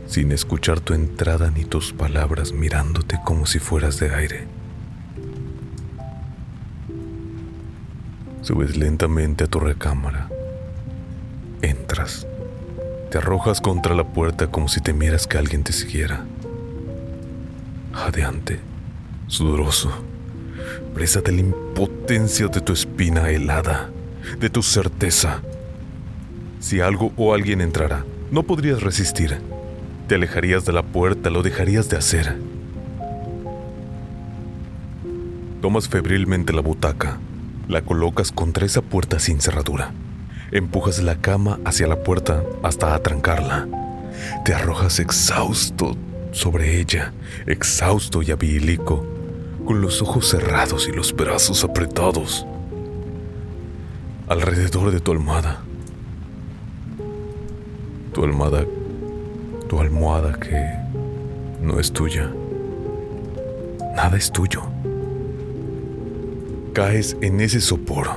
sin 0.07 0.31
escuchar 0.33 0.81
tu 0.81 0.93
entrada 0.93 1.51
ni 1.51 1.65
tus 1.65 1.95
palabras, 1.95 2.53
mirándote 2.53 3.19
como 3.25 3.47
si 3.47 3.61
fueras 3.61 3.99
de 3.99 4.15
aire. 4.15 4.47
Subes 8.43 8.77
lentamente 8.77 9.45
a 9.45 9.47
tu 9.47 9.59
recámara. 9.59 10.29
Entras. 11.63 12.27
Te 13.11 13.17
arrojas 13.17 13.63
contra 13.63 13.95
la 13.95 14.05
puerta 14.05 14.49
como 14.49 14.69
si 14.69 14.83
temieras 14.83 15.27
que 15.27 15.39
alguien 15.39 15.65
te 15.65 15.73
siguiera. 15.73 16.27
Jadeante, 17.95 18.61
sudoroso 19.31 19.91
presa 20.95 21.21
de 21.21 21.33
la 21.33 21.41
impotencia 21.41 22.49
de 22.49 22.61
tu 22.61 22.73
espina 22.73 23.31
helada, 23.31 23.91
de 24.39 24.51
tu 24.51 24.63
certeza. 24.63 25.41
Si 26.59 26.81
algo 26.81 27.13
o 27.17 27.33
alguien 27.33 27.61
entrara, 27.61 28.05
no 28.31 28.43
podrías 28.43 28.83
resistir. 28.83 29.39
Te 30.09 30.17
alejarías 30.17 30.65
de 30.65 30.73
la 30.73 30.83
puerta, 30.83 31.31
lo 31.31 31.43
dejarías 31.43 31.89
de 31.89 31.97
hacer. 31.97 32.37
Tomas 35.63 35.89
febrilmente 35.89 36.53
la 36.53 36.61
butaca, 36.61 37.19
la 37.69 37.83
colocas 37.83 38.33
contra 38.33 38.67
esa 38.67 38.83
puerta 38.83 39.19
sin 39.19 39.41
cerradura. 39.41 39.93
Empujas 40.53 41.01
la 41.03 41.17
cama 41.17 41.61
hacia 41.65 41.87
la 41.87 42.03
puerta 42.03 42.43
hasta 42.63 42.95
atrancarla. 42.95 43.69
Te 44.45 44.53
arrojas 44.53 44.99
exhausto 44.99 45.97
sobre 46.33 46.81
ella, 46.81 47.13
exhausto 47.47 48.23
y 48.23 48.33
abilico 48.33 49.20
con 49.65 49.81
los 49.81 50.03
ojos 50.03 50.29
cerrados 50.29 50.89
y 50.89 50.93
los 50.93 51.15
brazos 51.15 51.65
apretados 51.65 52.47
alrededor 54.31 54.93
de 54.93 55.01
tu 55.01 55.11
almohada. 55.11 55.61
Tu 58.15 58.25
almohada, 58.25 58.65
tu 59.69 59.81
almohada 59.81 60.39
que 60.39 60.69
no 61.61 61.81
es 61.81 61.93
tuya. 61.93 62.31
Nada 63.97 64.17
es 64.17 64.31
tuyo. 64.31 64.63
Caes 66.73 67.17
en 67.21 67.41
ese 67.41 67.61
sopor. 67.61 68.09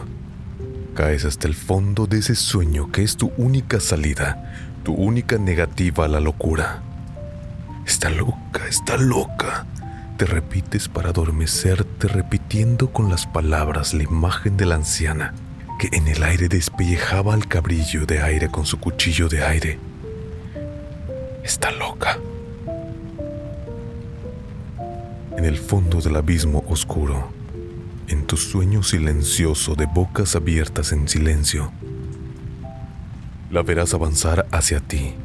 Caes 0.93 1.25
hasta 1.25 1.47
el 1.47 1.55
fondo 1.55 2.05
de 2.05 2.19
ese 2.19 2.35
sueño 2.35 2.91
que 2.91 3.01
es 3.01 3.17
tu 3.17 3.31
única 3.37 3.79
salida, 3.79 4.53
tu 4.83 4.93
única 4.93 5.39
negativa 5.39 6.05
a 6.05 6.07
la 6.07 6.19
locura. 6.19 6.83
Está 7.87 8.11
loca, 8.11 8.67
está 8.69 8.97
loca. 8.97 9.65
Te 10.17 10.25
repites 10.25 10.87
para 10.87 11.09
adormecerte 11.09 12.07
repitiendo 12.07 12.91
con 12.91 13.09
las 13.09 13.25
palabras 13.25 13.95
la 13.95 14.03
imagen 14.03 14.57
de 14.57 14.67
la 14.67 14.75
anciana 14.75 15.33
que 15.79 15.89
en 15.97 16.07
el 16.07 16.21
aire 16.23 16.47
despellejaba 16.47 17.33
al 17.33 17.47
cabrillo 17.47 18.05
de 18.05 18.21
aire 18.21 18.49
con 18.49 18.65
su 18.65 18.79
cuchillo 18.79 19.27
de 19.27 19.43
aire. 19.43 19.79
Está 21.43 21.71
loca. 21.71 22.19
En 25.35 25.45
el 25.45 25.57
fondo 25.57 25.99
del 25.99 26.15
abismo 26.15 26.63
oscuro, 26.69 27.31
en 28.07 28.27
tu 28.27 28.37
sueño 28.37 28.83
silencioso 28.83 29.73
de 29.73 29.87
bocas 29.87 30.35
abiertas 30.35 30.91
en 30.91 31.07
silencio, 31.09 31.71
la 33.49 33.63
verás 33.63 33.95
avanzar 33.95 34.45
hacia 34.51 34.79
ti. 34.79 35.15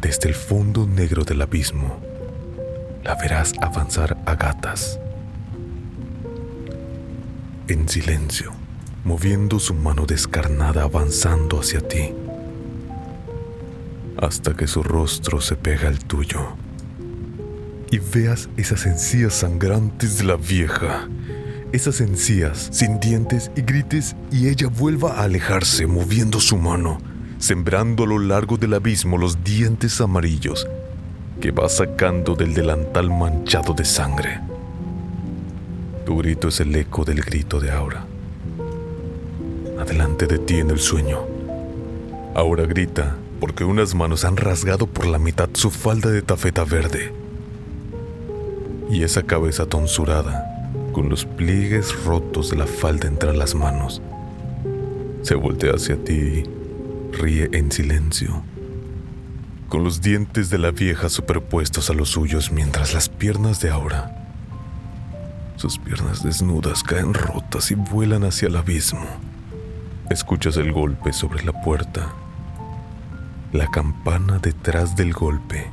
Desde 0.00 0.28
el 0.28 0.34
fondo 0.34 0.86
negro 0.86 1.24
del 1.24 1.42
abismo, 1.42 2.07
la 3.02 3.14
verás 3.14 3.52
avanzar 3.60 4.16
a 4.26 4.34
gatas. 4.34 4.98
En 7.68 7.88
silencio 7.88 8.52
moviendo 9.04 9.58
su 9.58 9.74
mano 9.74 10.04
descarnada 10.04 10.82
avanzando 10.82 11.60
hacia 11.60 11.80
ti, 11.80 12.12
hasta 14.20 14.54
que 14.54 14.66
su 14.66 14.82
rostro 14.82 15.40
se 15.40 15.56
pega 15.56 15.88
al 15.88 15.98
tuyo 16.00 16.40
y 17.90 17.98
veas 17.98 18.50
esas 18.56 18.84
encías 18.84 19.32
sangrantes 19.32 20.18
de 20.18 20.24
la 20.24 20.36
vieja, 20.36 21.08
esas 21.72 22.00
encías 22.00 22.68
sin 22.70 23.00
dientes 23.00 23.50
y 23.56 23.62
grites 23.62 24.14
y 24.30 24.48
ella 24.48 24.68
vuelva 24.68 25.14
a 25.14 25.22
alejarse 25.22 25.86
moviendo 25.86 26.40
su 26.40 26.58
mano, 26.58 26.98
sembrando 27.38 28.04
a 28.04 28.08
lo 28.08 28.18
largo 28.18 28.56
del 28.56 28.74
abismo 28.74 29.16
los 29.16 29.42
dientes 29.42 30.00
amarillos 30.00 30.66
que 31.40 31.50
va 31.50 31.68
sacando 31.68 32.34
del 32.34 32.54
delantal 32.54 33.10
manchado 33.10 33.72
de 33.74 33.84
sangre. 33.84 34.40
Tu 36.04 36.16
grito 36.18 36.48
es 36.48 36.60
el 36.60 36.74
eco 36.74 37.04
del 37.04 37.20
grito 37.20 37.60
de 37.60 37.70
Aura 37.70 38.06
delante 39.88 40.26
de 40.26 40.38
ti 40.38 40.56
en 40.56 40.70
el 40.70 40.78
sueño. 40.78 41.20
Ahora 42.34 42.66
grita 42.66 43.16
porque 43.40 43.64
unas 43.64 43.94
manos 43.94 44.24
han 44.24 44.36
rasgado 44.36 44.86
por 44.86 45.06
la 45.06 45.18
mitad 45.18 45.48
su 45.54 45.70
falda 45.70 46.10
de 46.10 46.22
tafeta 46.22 46.64
verde. 46.64 47.12
Y 48.90 49.02
esa 49.02 49.22
cabeza 49.22 49.66
tonsurada, 49.66 50.70
con 50.92 51.08
los 51.08 51.24
pliegues 51.24 52.04
rotos 52.04 52.50
de 52.50 52.56
la 52.56 52.66
falda 52.66 53.06
entre 53.06 53.36
las 53.36 53.54
manos, 53.54 54.02
se 55.22 55.34
voltea 55.34 55.74
hacia 55.74 55.96
ti 55.96 56.12
y 56.12 57.16
ríe 57.16 57.48
en 57.52 57.70
silencio, 57.70 58.42
con 59.68 59.84
los 59.84 60.00
dientes 60.00 60.50
de 60.50 60.58
la 60.58 60.70
vieja 60.70 61.08
superpuestos 61.08 61.90
a 61.90 61.94
los 61.94 62.10
suyos 62.10 62.50
mientras 62.50 62.94
las 62.94 63.08
piernas 63.08 63.60
de 63.60 63.70
Aura, 63.70 64.18
sus 65.58 65.76
piernas 65.76 66.22
desnudas 66.22 66.84
caen 66.84 67.14
rotas 67.14 67.72
y 67.72 67.74
vuelan 67.74 68.22
hacia 68.22 68.46
el 68.46 68.54
abismo. 68.54 69.06
Escuchas 70.08 70.56
el 70.56 70.72
golpe 70.72 71.12
sobre 71.12 71.42
la 71.42 71.50
puerta, 71.50 72.14
la 73.52 73.68
campana 73.68 74.38
detrás 74.38 74.94
del 74.94 75.12
golpe, 75.12 75.68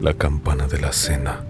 la 0.00 0.14
campana 0.14 0.66
de 0.66 0.80
la 0.80 0.92
cena. 0.92 1.44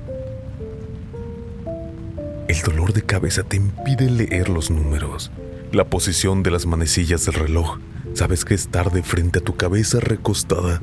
El 2.47 2.61
dolor 2.61 2.93
de 2.93 3.03
cabeza 3.07 3.43
te 3.43 3.57
impide 3.57 4.11
leer 4.11 4.51
los 4.51 4.71
números, 4.71 5.31
la 5.73 5.85
posición 5.85 6.43
de 6.43 6.51
las 6.51 6.67
manecillas 6.67 7.25
del 7.25 7.37
reloj. 7.37 7.79
Sabes 8.15 8.45
que 8.45 8.55
es 8.55 8.69
tarde 8.69 9.03
frente 9.03 9.39
a 9.39 9.43
tu 9.43 9.57
cabeza 9.57 10.01
recostada. 10.01 10.81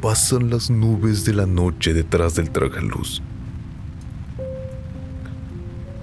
Pasan 0.00 0.50
las 0.50 0.70
nubes 0.70 1.24
de 1.24 1.34
la 1.34 1.46
noche 1.46 1.94
detrás 1.94 2.34
del 2.34 2.50
tragaluz. 2.50 3.22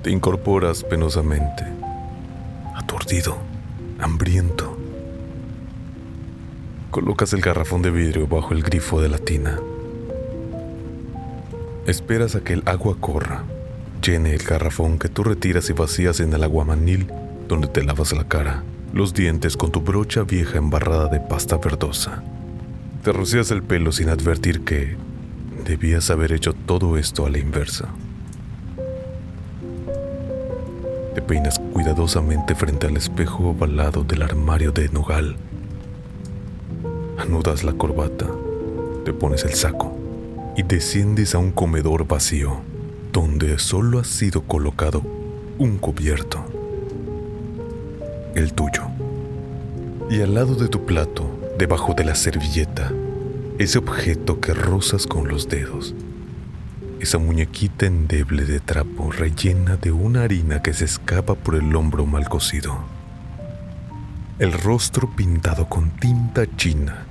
Te 0.03 0.09
incorporas 0.09 0.83
penosamente 0.83 1.81
aturdido, 2.91 3.37
hambriento. 3.99 4.77
Colocas 6.89 7.31
el 7.33 7.41
garrafón 7.41 7.81
de 7.81 7.91
vidrio 7.91 8.27
bajo 8.27 8.53
el 8.53 8.63
grifo 8.63 9.01
de 9.01 9.09
la 9.09 9.17
tina. 9.17 9.59
Esperas 11.87 12.35
a 12.35 12.41
que 12.41 12.53
el 12.53 12.63
agua 12.65 12.97
corra, 12.99 13.43
llene 14.01 14.33
el 14.33 14.43
garrafón 14.43 14.99
que 14.99 15.09
tú 15.09 15.23
retiras 15.23 15.69
y 15.69 15.73
vacías 15.73 16.19
en 16.19 16.33
el 16.33 16.43
aguamanil 16.43 17.07
donde 17.47 17.67
te 17.67 17.83
lavas 17.83 18.13
la 18.13 18.27
cara, 18.27 18.63
los 18.93 19.13
dientes 19.13 19.55
con 19.55 19.71
tu 19.71 19.81
brocha 19.81 20.23
vieja 20.23 20.57
embarrada 20.57 21.07
de 21.07 21.19
pasta 21.19 21.57
verdosa. 21.57 22.23
Te 23.03 23.11
rocías 23.11 23.51
el 23.51 23.63
pelo 23.63 23.91
sin 23.91 24.09
advertir 24.09 24.61
que 24.61 24.95
debías 25.65 26.09
haber 26.09 26.33
hecho 26.33 26.53
todo 26.53 26.97
esto 26.97 27.25
a 27.25 27.29
la 27.29 27.37
inversa. 27.37 27.89
Te 31.15 31.21
peinas 31.21 31.59
cuidadosamente 31.73 32.55
frente 32.55 32.87
al 32.87 32.97
espejo 32.97 33.49
ovalado 33.49 34.03
del 34.03 34.21
armario 34.21 34.71
de 34.71 34.89
nogal. 34.89 35.35
Anudas 37.17 37.63
la 37.63 37.73
corbata, 37.73 38.27
te 39.05 39.13
pones 39.13 39.43
el 39.43 39.53
saco 39.53 39.97
y 40.55 40.63
desciendes 40.63 41.35
a 41.35 41.37
un 41.37 41.51
comedor 41.51 42.07
vacío 42.07 42.61
donde 43.11 43.57
solo 43.59 43.99
ha 43.99 44.03
sido 44.03 44.41
colocado 44.43 45.01
un 45.57 45.77
cubierto, 45.77 46.45
el 48.35 48.53
tuyo. 48.53 48.83
Y 50.09 50.21
al 50.21 50.33
lado 50.33 50.55
de 50.55 50.67
tu 50.67 50.85
plato, 50.85 51.29
debajo 51.57 51.93
de 51.93 52.05
la 52.05 52.15
servilleta, 52.15 52.91
ese 53.57 53.77
objeto 53.77 54.39
que 54.39 54.53
rozas 54.53 55.07
con 55.07 55.27
los 55.27 55.47
dedos 55.47 55.93
esa 57.01 57.17
muñequita 57.17 57.87
endeble 57.87 58.45
de 58.45 58.59
trapo 58.59 59.11
rellena 59.11 59.75
de 59.75 59.91
una 59.91 60.21
harina 60.21 60.61
que 60.61 60.71
se 60.71 60.85
escapa 60.85 61.33
por 61.33 61.55
el 61.55 61.75
hombro 61.75 62.05
mal 62.05 62.29
cocido. 62.29 62.77
El 64.37 64.53
rostro 64.53 65.09
pintado 65.09 65.67
con 65.67 65.89
tinta 65.89 66.45
china. 66.57 67.07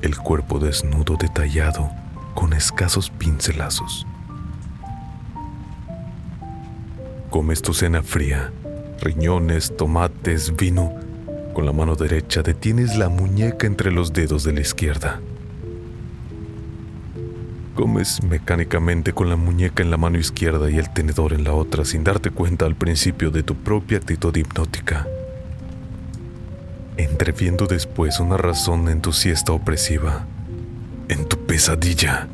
El 0.00 0.16
cuerpo 0.16 0.58
desnudo 0.58 1.16
detallado 1.16 1.90
con 2.34 2.54
escasos 2.54 3.10
pincelazos. 3.10 4.06
Comes 7.28 7.60
tu 7.60 7.74
cena 7.74 8.02
fría, 8.02 8.50
riñones, 9.00 9.76
tomates, 9.76 10.56
vino. 10.56 10.92
Con 11.54 11.66
la 11.66 11.72
mano 11.72 11.96
derecha 11.96 12.42
detienes 12.42 12.96
la 12.96 13.08
muñeca 13.08 13.66
entre 13.66 13.90
los 13.90 14.12
dedos 14.12 14.44
de 14.44 14.52
la 14.52 14.60
izquierda. 14.60 15.20
Comes 17.74 18.22
mecánicamente 18.22 19.12
con 19.12 19.28
la 19.28 19.36
muñeca 19.36 19.82
en 19.82 19.90
la 19.90 19.96
mano 19.96 20.18
izquierda 20.18 20.70
y 20.70 20.78
el 20.78 20.92
tenedor 20.92 21.32
en 21.32 21.44
la 21.44 21.52
otra 21.52 21.84
sin 21.84 22.02
darte 22.04 22.30
cuenta 22.30 22.66
al 22.66 22.74
principio 22.74 23.30
de 23.30 23.42
tu 23.42 23.54
propia 23.54 23.98
actitud 23.98 24.36
hipnótica. 24.36 25.06
Entreviendo 26.96 27.66
después 27.66 28.18
una 28.18 28.36
razón 28.36 28.88
en 28.88 29.00
tu 29.00 29.12
siesta 29.12 29.52
opresiva, 29.52 30.26
en 31.08 31.28
tu 31.28 31.38
pesadilla, 31.46 32.26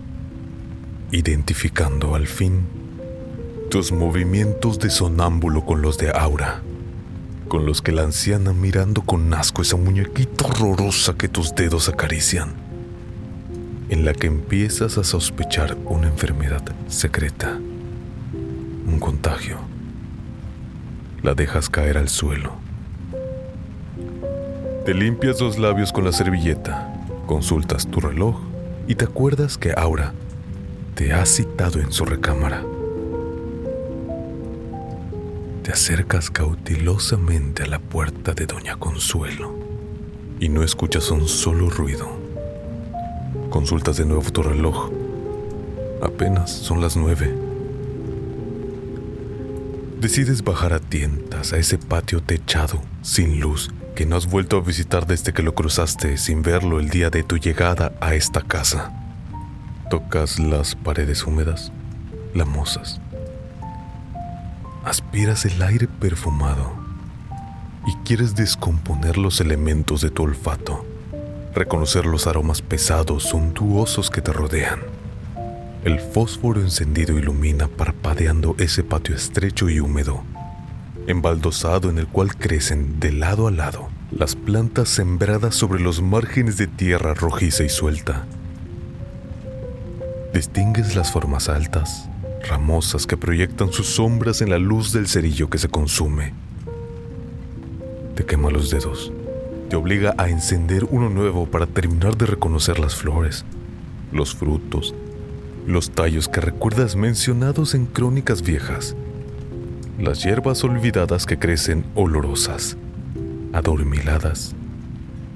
identificando 1.11 2.15
al 2.15 2.27
fin 2.27 2.84
tus 3.75 3.91
movimientos 3.91 4.79
de 4.79 4.89
sonámbulo 4.89 5.67
con 5.67 5.83
los 5.83 5.99
de 5.99 6.13
Aura, 6.17 6.63
con 7.49 7.67
los 7.67 7.83
que 7.83 7.91
la 7.91 8.03
anciana 8.03 8.53
mirando 8.53 9.03
con 9.03 9.35
asco 9.35 9.63
esa 9.63 9.77
muñequita 9.77 10.47
horrorosa 10.47 11.15
que 11.15 11.29
tus 11.29 11.57
dedos 11.57 11.89
acarician 11.89 12.55
en 13.89 14.05
la 14.05 14.13
que 14.13 14.29
empiezas 14.29 14.97
a 14.97 15.03
sospechar 15.03 15.77
una 15.87 16.07
enfermedad 16.07 16.63
secreta, 16.87 17.59
un 18.87 19.01
contagio. 19.01 19.57
La 21.25 21.35
dejas 21.35 21.69
caer 21.69 21.99
al 21.99 22.09
suelo. 22.09 22.53
Te 24.85 24.95
limpias 24.95 25.41
los 25.41 25.59
labios 25.59 25.91
con 25.91 26.05
la 26.05 26.13
servilleta, 26.13 26.95
consultas 27.27 27.89
tu 27.89 27.99
reloj 27.99 28.41
y 28.87 28.95
te 28.95 29.07
acuerdas 29.07 29.59
que 29.59 29.75
Aura 29.77 30.13
te 30.95 31.13
ha 31.13 31.27
citado 31.27 31.81
en 31.81 31.91
su 31.91 32.05
recámara. 32.05 32.63
Te 35.65 35.73
acercas 35.73 36.31
cautelosamente 36.31 37.65
a 37.65 37.67
la 37.67 37.81
puerta 37.81 38.35
de 38.35 38.47
Doña 38.47 38.77
Consuelo 38.77 39.59
y 40.39 40.49
no 40.49 40.63
escuchas 40.63 41.11
un 41.11 41.27
solo 41.27 41.69
ruido 41.69 42.25
Consultas 43.55 43.97
de 43.97 44.05
nuevo 44.05 44.29
tu 44.33 44.43
reloj. 44.43 44.91
Apenas 46.03 46.51
son 46.51 46.81
las 46.81 46.97
nueve. 46.97 47.33
Decides 50.01 50.43
bajar 50.43 50.73
a 50.73 50.81
tientas 50.81 51.53
a 51.53 51.59
ese 51.59 51.79
patio 51.79 52.21
techado, 52.21 52.83
sin 53.03 53.39
luz, 53.39 53.71
que 53.95 54.07
no 54.07 54.17
has 54.17 54.27
vuelto 54.27 54.57
a 54.57 54.61
visitar 54.61 55.07
desde 55.07 55.33
que 55.33 55.45
lo 55.45 55.55
cruzaste 55.55 56.17
sin 56.17 56.43
verlo 56.43 56.81
el 56.81 56.89
día 56.89 57.11
de 57.11 57.23
tu 57.23 57.39
llegada 57.39 57.93
a 58.01 58.17
esta 58.17 58.43
casa. 58.43 58.93
Tocas 59.89 60.41
las 60.41 60.75
paredes 60.75 61.25
húmedas, 61.25 61.71
lamosas. 62.35 63.01
Aspiras 64.85 65.47
el 65.47 65.63
aire 65.63 65.89
perfumado 65.89 66.75
y 67.87 67.95
quieres 68.05 68.35
descomponer 68.35 69.17
los 69.17 69.41
elementos 69.41 70.03
de 70.03 70.11
tu 70.11 70.25
olfato, 70.25 70.85
reconocer 71.55 72.05
los 72.05 72.27
aromas 72.27 72.61
pesados, 72.61 73.23
suntuosos 73.23 74.11
que 74.11 74.21
te 74.21 74.31
rodean. 74.31 74.81
El 75.85 76.01
fósforo 76.01 76.61
encendido 76.61 77.19
ilumina 77.19 77.67
parpadeando 77.67 78.57
ese 78.59 78.85
patio 78.85 79.15
estrecho 79.15 79.71
y 79.71 79.81
húmedo, 79.81 80.23
embaldosado 81.07 81.89
en 81.89 81.97
el 81.97 82.07
cual 82.07 82.37
crecen 82.37 83.01
de 83.01 83.13
lado 83.13 83.49
a 83.49 83.51
lado 83.51 83.89
las 84.11 84.37
plantas 84.37 84.91
sembradas 84.91 85.55
sobre 85.55 85.81
los 85.83 86.03
márgenes 86.03 86.59
de 86.59 86.67
tierra 86.67 87.15
rojiza 87.15 87.65
y 87.65 87.71
suelta. 87.71 88.27
Distingues 90.35 90.95
las 90.95 91.11
formas 91.11 91.49
altas, 91.49 92.11
ramosas 92.49 93.07
que 93.07 93.17
proyectan 93.17 93.73
sus 93.73 93.87
sombras 93.87 94.41
en 94.41 94.51
la 94.51 94.59
luz 94.59 94.93
del 94.93 95.09
cerillo 95.09 95.51
que 95.51 95.59
se 95.59 95.69
consume. 95.69 96.35
Te 98.15 98.25
quema 98.25 98.51
los 98.51 98.71
dedos, 98.71 99.13
te 99.69 99.77
obliga 99.77 100.15
a 100.19 100.29
encender 100.29 100.85
uno 100.91 101.11
nuevo 101.11 101.47
para 101.47 101.67
terminar 101.67 102.17
de 102.17 102.27
reconocer 102.27 102.79
las 102.79 102.95
flores, 102.95 103.45
los 104.13 104.35
frutos, 104.35 104.95
los 105.67 105.91
tallos 105.91 106.29
que 106.29 106.41
recuerdas 106.41 106.97
mencionados 106.97 107.75
en 107.75 107.87
crónicas 107.87 108.43
viejas, 108.43 108.95
las 109.99 110.23
hierbas 110.23 110.63
olvidadas 110.65 111.27
que 111.27 111.39
crecen 111.39 111.85
olorosas, 111.95 112.77
adormiladas, 113.53 114.55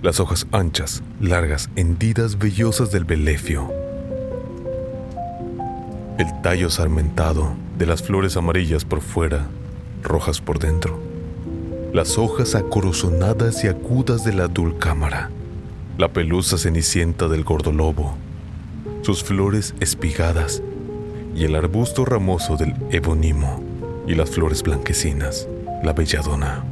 las 0.02 0.20
hojas 0.20 0.46
anchas, 0.52 1.02
largas, 1.20 1.70
hendidas, 1.76 2.38
vellosas 2.38 2.92
del 2.92 3.04
belefio, 3.04 3.72
el 6.18 6.42
tallo 6.42 6.68
sarmentado 6.68 7.52
de 7.78 7.86
las 7.86 8.02
flores 8.02 8.36
amarillas 8.36 8.84
por 8.84 9.00
fuera, 9.00 9.46
rojas 10.02 10.40
por 10.40 10.58
dentro, 10.58 10.98
las 11.92 12.18
hojas 12.18 12.56
acorozonadas 12.56 13.62
y 13.62 13.68
agudas 13.68 14.24
de 14.24 14.32
la 14.32 14.48
dulcámara, 14.48 15.30
la 15.96 16.08
pelusa 16.08 16.58
cenicienta 16.58 17.28
del 17.28 17.44
gordolobo, 17.44 18.16
sus 19.02 19.22
flores 19.22 19.74
espigadas 19.78 20.60
y 21.36 21.44
el 21.44 21.54
arbusto 21.54 22.04
ramoso 22.04 22.56
del 22.56 22.74
ebonimo 22.90 23.62
y 24.08 24.16
las 24.16 24.30
flores 24.30 24.64
blanquecinas, 24.64 25.46
la 25.84 25.92
belladona. 25.92 26.64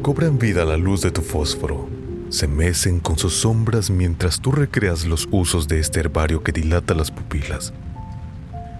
Cobran 0.00 0.38
vida 0.38 0.64
la 0.64 0.78
luz 0.78 1.02
de 1.02 1.10
tu 1.10 1.20
fósforo, 1.20 1.88
se 2.30 2.48
mecen 2.48 3.00
con 3.00 3.18
sus 3.18 3.34
sombras 3.34 3.90
mientras 3.90 4.40
tú 4.40 4.50
recreas 4.50 5.04
los 5.04 5.28
usos 5.30 5.68
de 5.68 5.78
este 5.78 6.00
herbario 6.00 6.42
que 6.42 6.52
dilata 6.52 6.94
las 6.94 7.10
pupilas, 7.10 7.74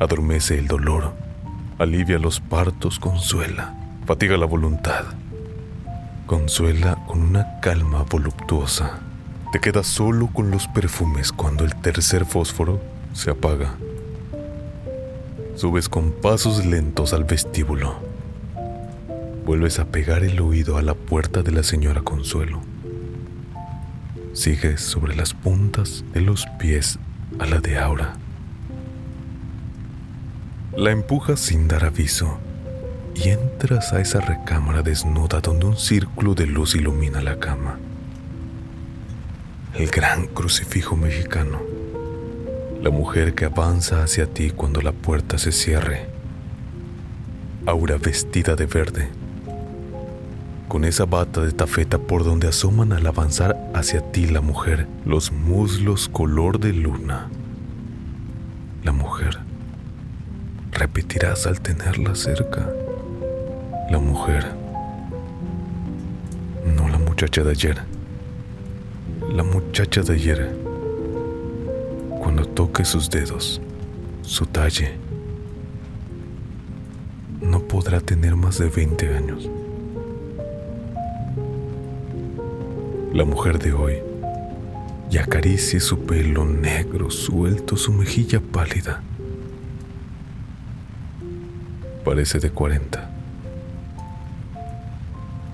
adormece 0.03 0.59
el 0.59 0.67
dolor, 0.67 1.13
alivia 1.79 2.19
los 2.19 2.41
partos, 2.41 2.99
consuela, 2.99 3.75
fatiga 4.05 4.37
la 4.37 4.47
voluntad, 4.47 5.05
consuela 6.27 6.99
con 7.07 7.23
una 7.23 7.61
calma 7.61 8.03
voluptuosa. 8.03 8.99
Te 9.53 9.61
quedas 9.61 9.87
solo 9.87 10.29
con 10.29 10.51
los 10.51 10.67
perfumes 10.67 11.31
cuando 11.31 11.65
el 11.65 11.77
tercer 11.77 12.25
fósforo 12.25 12.81
se 13.13 13.31
apaga. 13.31 13.75
Subes 15.55 15.89
con 15.89 16.11
pasos 16.11 16.65
lentos 16.65 17.13
al 17.13 17.25
vestíbulo. 17.25 17.95
Vuelves 19.45 19.79
a 19.79 19.85
pegar 19.85 20.25
el 20.25 20.41
oído 20.41 20.79
a 20.79 20.83
la 20.83 20.95
puerta 20.95 21.43
de 21.43 21.53
la 21.53 21.63
señora 21.63 22.01
Consuelo. 22.01 22.63
Sigues 24.33 24.81
sobre 24.81 25.15
las 25.15 25.35
puntas 25.35 26.05
de 26.13 26.23
los 26.23 26.47
pies 26.59 26.99
a 27.39 27.47
la 27.47 27.61
de 27.61 27.79
Aura. 27.79 28.22
La 30.77 30.91
empujas 30.91 31.41
sin 31.41 31.69
dar 31.69 31.85
aviso 31.85 32.39
y 33.15 33.29
entras 33.29 33.93
a 33.93 34.01
esa 34.01 34.21
recámara 34.21 34.83
desnuda 34.83 35.41
donde 35.41 35.67
un 35.67 35.77
círculo 35.77 36.35
de 36.35 36.47
luz 36.47 36.75
ilumina 36.75 37.21
la 37.21 37.39
cama 37.39 37.79
el 39.75 39.89
gran 39.89 40.27
crucifijo 40.27 40.97
mexicano, 40.97 41.59
la 42.83 42.91
mujer 42.91 43.35
que 43.35 43.47
avanza 43.47 44.03
hacia 44.03 44.27
ti 44.27 44.51
cuando 44.51 44.83
la 44.83 44.93
puerta 44.93 45.39
se 45.39 45.53
cierre, 45.53 46.11
Aura 47.65 47.97
vestida 47.97 48.57
de 48.57 48.67
verde, 48.67 49.09
con 50.69 50.85
esa 50.85 51.05
bata 51.05 51.41
de 51.41 51.53
tafeta 51.53 51.99
por 51.99 52.25
donde 52.25 52.49
asoman 52.49 52.93
al 52.93 53.07
avanzar 53.07 53.57
hacia 53.73 54.01
ti 54.13 54.27
la 54.27 54.41
mujer, 54.41 54.89
los 55.07 55.31
muslos 55.31 56.09
color 56.09 56.59
de 56.59 56.73
luna. 56.73 57.31
Repetirás 60.83 61.47
al 61.47 61.61
tenerla 61.61 62.15
cerca, 62.15 62.69
la 63.91 63.99
mujer, 63.99 64.45
no 66.77 66.89
la 66.89 66.99
muchacha 66.99 67.43
de 67.43 67.51
ayer 67.51 67.93
la 69.31 69.43
muchacha 69.43 70.03
de 70.03 70.13
ayer, 70.13 70.55
cuando 72.21 72.45
toque 72.45 72.85
sus 72.85 73.09
dedos, 73.09 73.63
su 74.21 74.45
talle, 74.45 74.93
no 77.41 77.61
podrá 77.61 78.01
tener 78.01 78.37
más 78.37 78.59
de 78.59 78.69
20 78.69 79.17
años. 79.17 79.49
La 83.15 83.25
mujer 83.25 83.59
de 83.59 83.73
hoy 83.73 83.95
y 85.11 85.17
acaricie 85.17 85.81
su 85.81 86.01
pelo 86.01 86.45
negro 86.45 87.11
suelto, 87.11 87.77
su 87.77 87.93
mejilla 87.93 88.41
pálida. 88.41 89.03
Parece 92.05 92.41
de 92.41 92.51
40. 92.51 93.11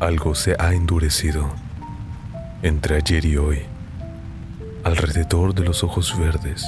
Algo 0.01 0.35
se 0.35 0.57
ha 0.59 0.73
endurecido 0.73 1.51
entre 2.63 2.97
ayer 2.97 3.25
y 3.27 3.37
hoy, 3.37 3.59
alrededor 4.83 5.55
de 5.55 5.63
los 5.63 5.85
ojos 5.85 6.19
verdes, 6.19 6.65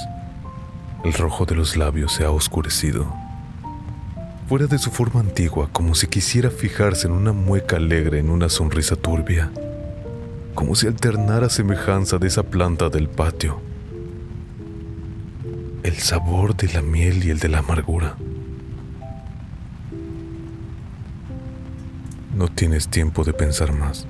el 1.03 1.15
rojo 1.15 1.47
de 1.47 1.55
los 1.55 1.77
labios 1.79 2.13
se 2.13 2.25
ha 2.25 2.31
oscurecido. 2.31 3.11
Fuera 4.49 4.67
de 4.67 4.79
su 4.79 4.91
forma 4.91 5.21
antigua, 5.21 5.71
como 5.73 5.95
si 5.95 6.09
quisiera 6.09 6.51
fijarse 6.51 7.07
en 7.07 7.15
una 7.15 7.33
mueca 7.33 7.77
alegre 7.77 8.19
en 8.19 8.29
una 8.29 8.51
sonrisa 8.51 8.97
turbia, 8.97 9.51
como 10.55 10.75
si 10.75 10.89
alternara 10.89 11.49
semejanza 11.49 12.19
de 12.19 12.29
esa 12.29 12.43
planta 12.43 12.91
del 12.91 13.09
patio. 13.09 13.63
El 15.83 15.97
sabor 15.97 16.55
de 16.55 16.71
la 16.71 16.83
miel 16.83 17.25
y 17.25 17.31
el 17.31 17.39
de 17.39 17.49
la 17.49 17.61
amargura. 17.61 18.17
No 22.41 22.49
tienes 22.49 22.89
tiempo 22.89 23.23
de 23.23 23.35
pensar 23.35 23.71
más. 23.71 24.07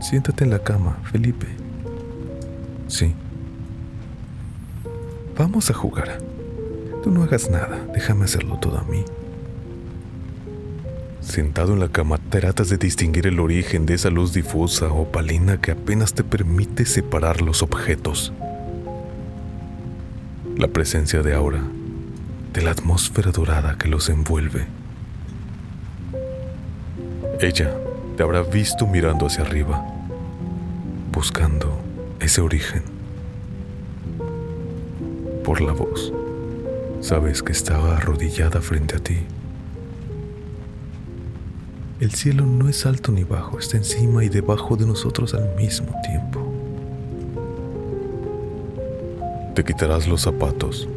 Siéntate 0.00 0.44
en 0.44 0.50
la 0.50 0.60
cama, 0.60 0.98
Felipe. 1.10 1.48
Sí. 2.86 3.12
Vamos 5.36 5.68
a 5.68 5.74
jugar. 5.74 6.20
Tú 7.02 7.10
no 7.10 7.24
hagas 7.24 7.50
nada, 7.50 7.88
déjame 7.92 8.26
hacerlo 8.26 8.56
todo 8.58 8.78
a 8.78 8.84
mí. 8.84 9.04
Sentado 11.22 11.72
en 11.72 11.80
la 11.80 11.88
cama, 11.88 12.18
tratas 12.30 12.68
de 12.68 12.76
distinguir 12.76 13.26
el 13.26 13.40
origen 13.40 13.84
de 13.84 13.94
esa 13.94 14.10
luz 14.10 14.32
difusa 14.32 14.92
o 14.92 15.10
palina 15.10 15.60
que 15.60 15.72
apenas 15.72 16.14
te 16.14 16.22
permite 16.22 16.84
separar 16.84 17.42
los 17.42 17.64
objetos. 17.64 18.32
La 20.56 20.68
presencia 20.68 21.22
de 21.22 21.34
aura, 21.34 21.64
la 22.60 22.72
atmósfera 22.72 23.30
dorada 23.30 23.76
que 23.78 23.88
los 23.88 24.08
envuelve. 24.08 24.66
Ella 27.40 27.74
te 28.16 28.22
habrá 28.22 28.42
visto 28.42 28.86
mirando 28.86 29.26
hacia 29.26 29.44
arriba 29.44 29.94
buscando 31.18 31.76
ese 32.20 32.40
origen. 32.40 32.84
Por 35.42 35.60
la 35.60 35.72
voz, 35.72 36.12
sabes 37.00 37.42
que 37.42 37.50
estaba 37.50 37.96
arrodillada 37.96 38.60
frente 38.60 38.94
a 38.94 39.00
ti. 39.00 39.18
El 41.98 42.12
cielo 42.12 42.46
no 42.46 42.68
es 42.68 42.86
alto 42.86 43.10
ni 43.10 43.24
bajo, 43.24 43.58
está 43.58 43.78
encima 43.78 44.22
y 44.22 44.28
debajo 44.28 44.76
de 44.76 44.86
nosotros 44.86 45.34
al 45.34 45.52
mismo 45.56 45.92
tiempo. 46.04 46.40
Te 49.56 49.64
quitarás 49.64 50.06
los 50.06 50.20
zapatos, 50.20 50.88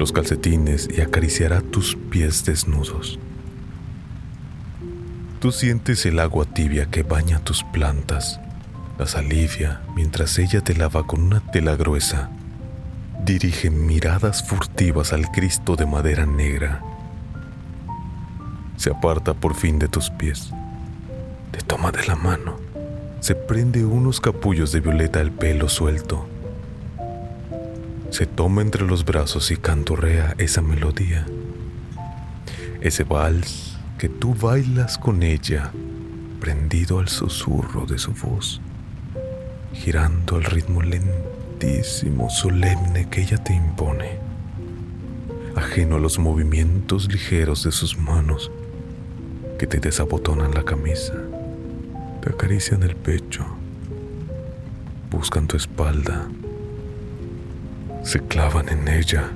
los 0.00 0.10
calcetines 0.10 0.88
y 0.90 1.02
acariciará 1.02 1.60
tus 1.60 1.94
pies 1.94 2.44
desnudos. 2.44 3.20
Tú 5.38 5.52
sientes 5.52 6.04
el 6.06 6.18
agua 6.18 6.46
tibia 6.46 6.86
que 6.86 7.04
baña 7.04 7.38
tus 7.38 7.62
plantas 7.62 8.40
las 9.00 9.14
alivia 9.14 9.80
mientras 9.96 10.38
ella 10.38 10.60
te 10.60 10.74
lava 10.74 11.06
con 11.06 11.22
una 11.22 11.40
tela 11.40 11.74
gruesa. 11.74 12.28
Dirige 13.24 13.70
miradas 13.70 14.42
furtivas 14.46 15.14
al 15.14 15.30
Cristo 15.30 15.76
de 15.76 15.84
madera 15.84 16.24
negra 16.24 16.82
Se 18.76 18.90
aparta 18.90 19.34
por 19.34 19.54
fin 19.54 19.78
de 19.78 19.88
tus 19.88 20.10
pies. 20.10 20.50
Te 21.50 21.60
toma 21.60 21.92
de 21.92 22.06
la 22.06 22.14
mano. 22.14 22.56
Se 23.20 23.34
prende 23.34 23.84
unos 23.84 24.20
capullos 24.20 24.72
de 24.72 24.80
violeta 24.80 25.20
al 25.20 25.30
pelo 25.30 25.68
suelto. 25.68 26.26
Se 28.10 28.26
toma 28.26 28.60
entre 28.62 28.84
los 28.84 29.04
brazos 29.04 29.52
y 29.52 29.56
cantorrea 29.56 30.34
esa 30.38 30.62
melodía. 30.62 31.26
Ese 32.80 33.04
vals 33.04 33.78
que 33.98 34.08
tú 34.08 34.34
bailas 34.34 34.98
con 34.98 35.22
ella, 35.22 35.70
prendido 36.40 36.98
al 36.98 37.08
susurro 37.08 37.86
de 37.86 37.98
su 37.98 38.12
voz, 38.12 38.60
girando 39.72 40.36
al 40.36 40.44
ritmo 40.44 40.82
lentísimo, 40.82 42.30
solemne 42.30 43.08
que 43.08 43.22
ella 43.22 43.38
te 43.38 43.54
impone, 43.54 44.18
ajeno 45.54 45.96
a 45.96 46.00
los 46.00 46.18
movimientos 46.18 47.12
ligeros 47.12 47.62
de 47.62 47.70
sus 47.70 47.96
manos 47.96 48.50
que 49.56 49.68
te 49.68 49.78
desabotonan 49.78 50.52
la 50.52 50.64
camisa, 50.64 51.14
te 52.22 52.30
acarician 52.30 52.82
el 52.82 52.96
pecho, 52.96 53.46
buscan 55.10 55.46
tu 55.46 55.56
espalda, 55.56 56.26
se 58.02 58.20
clavan 58.20 58.68
en 58.68 58.88
ella. 58.88 59.30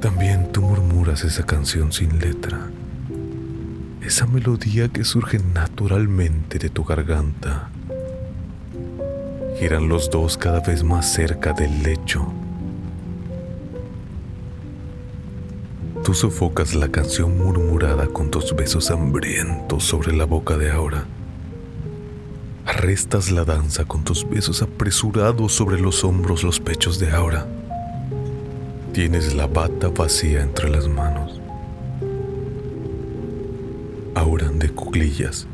También 0.00 0.50
tú 0.52 0.62
murmuras 0.62 1.24
esa 1.24 1.44
canción 1.44 1.92
sin 1.92 2.18
letra, 2.18 2.70
esa 4.00 4.26
melodía 4.26 4.88
que 4.88 5.04
surge 5.04 5.38
naturalmente 5.54 6.58
de 6.58 6.68
tu 6.68 6.84
garganta. 6.84 7.70
Giran 9.58 9.88
los 9.88 10.10
dos 10.10 10.36
cada 10.36 10.60
vez 10.60 10.82
más 10.82 11.12
cerca 11.12 11.52
del 11.52 11.82
lecho 11.82 12.32
Tú 16.04 16.14
sofocas 16.14 16.74
la 16.74 16.88
canción 16.88 17.38
murmurada 17.38 18.08
con 18.08 18.28
tus 18.28 18.56
besos 18.56 18.90
hambrientos 18.90 19.84
sobre 19.84 20.12
la 20.12 20.24
boca 20.24 20.58
de 20.58 20.72
Aura. 20.72 21.06
Arrestas 22.82 23.30
la 23.30 23.44
danza 23.44 23.84
con 23.84 24.02
tus 24.02 24.28
besos 24.28 24.60
apresurados 24.60 25.52
sobre 25.52 25.78
los 25.80 26.02
hombros, 26.02 26.42
los 26.42 26.58
pechos 26.58 26.98
de 26.98 27.12
Aura. 27.12 27.46
Tienes 28.92 29.36
la 29.36 29.46
bata 29.46 29.86
vacía 29.86 30.42
entre 30.42 30.68
las 30.68 30.88
manos. 30.88 31.40
Aura 34.16 34.48
de 34.48 34.68
cuclillas. 34.68 35.46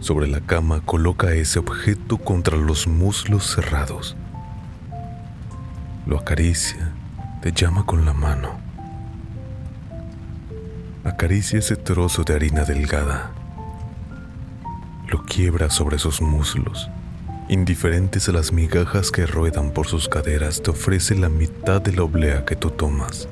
Sobre 0.00 0.26
la 0.26 0.42
cama 0.42 0.82
coloca 0.84 1.32
ese 1.32 1.60
objeto 1.60 2.18
contra 2.18 2.58
los 2.58 2.86
muslos 2.86 3.46
cerrados. 3.54 4.14
Lo 6.06 6.18
acaricia, 6.18 6.92
te 7.40 7.52
llama 7.52 7.86
con 7.86 8.04
la 8.04 8.12
mano 8.12 8.62
acaricia 11.04 11.58
ese 11.58 11.76
trozo 11.76 12.24
de 12.24 12.34
harina 12.34 12.64
delgada. 12.64 13.30
Lo 15.08 15.22
quiebra 15.24 15.70
sobre 15.70 15.98
sus 15.98 16.20
muslos. 16.20 16.88
Indiferentes 17.48 18.28
a 18.28 18.32
las 18.32 18.52
migajas 18.52 19.10
que 19.10 19.26
ruedan 19.26 19.70
por 19.70 19.86
sus 19.86 20.08
caderas, 20.08 20.62
te 20.62 20.70
ofrece 20.70 21.14
la 21.14 21.28
mitad 21.28 21.82
de 21.82 21.92
la 21.92 22.02
oblea 22.02 22.44
que 22.44 22.56
tú 22.56 22.70
tomas. 22.70 23.28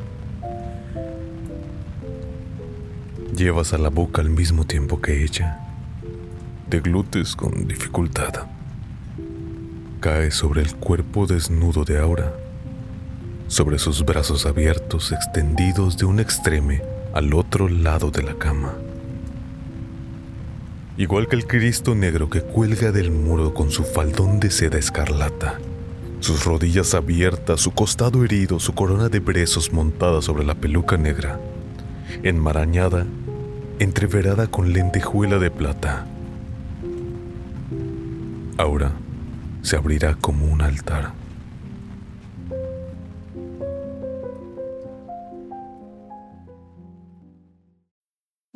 Llevas 3.34 3.72
a 3.72 3.78
la 3.78 3.88
boca 3.88 4.20
al 4.20 4.28
mismo 4.28 4.66
tiempo 4.66 5.00
que 5.00 5.22
ella. 5.24 5.58
glutes 6.68 7.34
con 7.34 7.66
dificultad. 7.66 8.46
Cae 10.00 10.30
sobre 10.30 10.60
el 10.60 10.74
cuerpo 10.76 11.26
desnudo 11.26 11.84
de 11.84 11.98
Aura, 11.98 12.34
sobre 13.48 13.78
sus 13.78 14.04
brazos 14.04 14.44
abiertos 14.46 15.12
extendidos 15.12 15.96
de 15.96 16.04
un 16.04 16.20
extremo 16.20 16.78
al 17.14 17.32
otro 17.34 17.68
lado 17.68 18.10
de 18.10 18.22
la 18.22 18.34
cama. 18.34 18.74
Igual 20.96 21.26
que 21.28 21.36
el 21.36 21.46
Cristo 21.46 21.94
negro 21.94 22.28
que 22.28 22.42
cuelga 22.42 22.92
del 22.92 23.10
muro 23.10 23.54
con 23.54 23.70
su 23.70 23.82
faldón 23.82 24.40
de 24.40 24.50
seda 24.50 24.78
escarlata, 24.78 25.58
sus 26.20 26.44
rodillas 26.44 26.94
abiertas, 26.94 27.60
su 27.60 27.70
costado 27.70 28.24
herido, 28.24 28.60
su 28.60 28.74
corona 28.74 29.08
de 29.08 29.20
brezos 29.20 29.72
montada 29.72 30.20
sobre 30.20 30.44
la 30.44 30.54
peluca 30.54 30.98
negra, 30.98 31.40
enmarañada, 32.22 33.06
entreverada 33.78 34.48
con 34.48 34.72
lentejuela 34.72 35.38
de 35.38 35.50
plata. 35.50 36.06
Ahora 38.58 38.92
se 39.62 39.76
abrirá 39.76 40.14
como 40.14 40.44
un 40.44 40.60
altar 40.60 41.21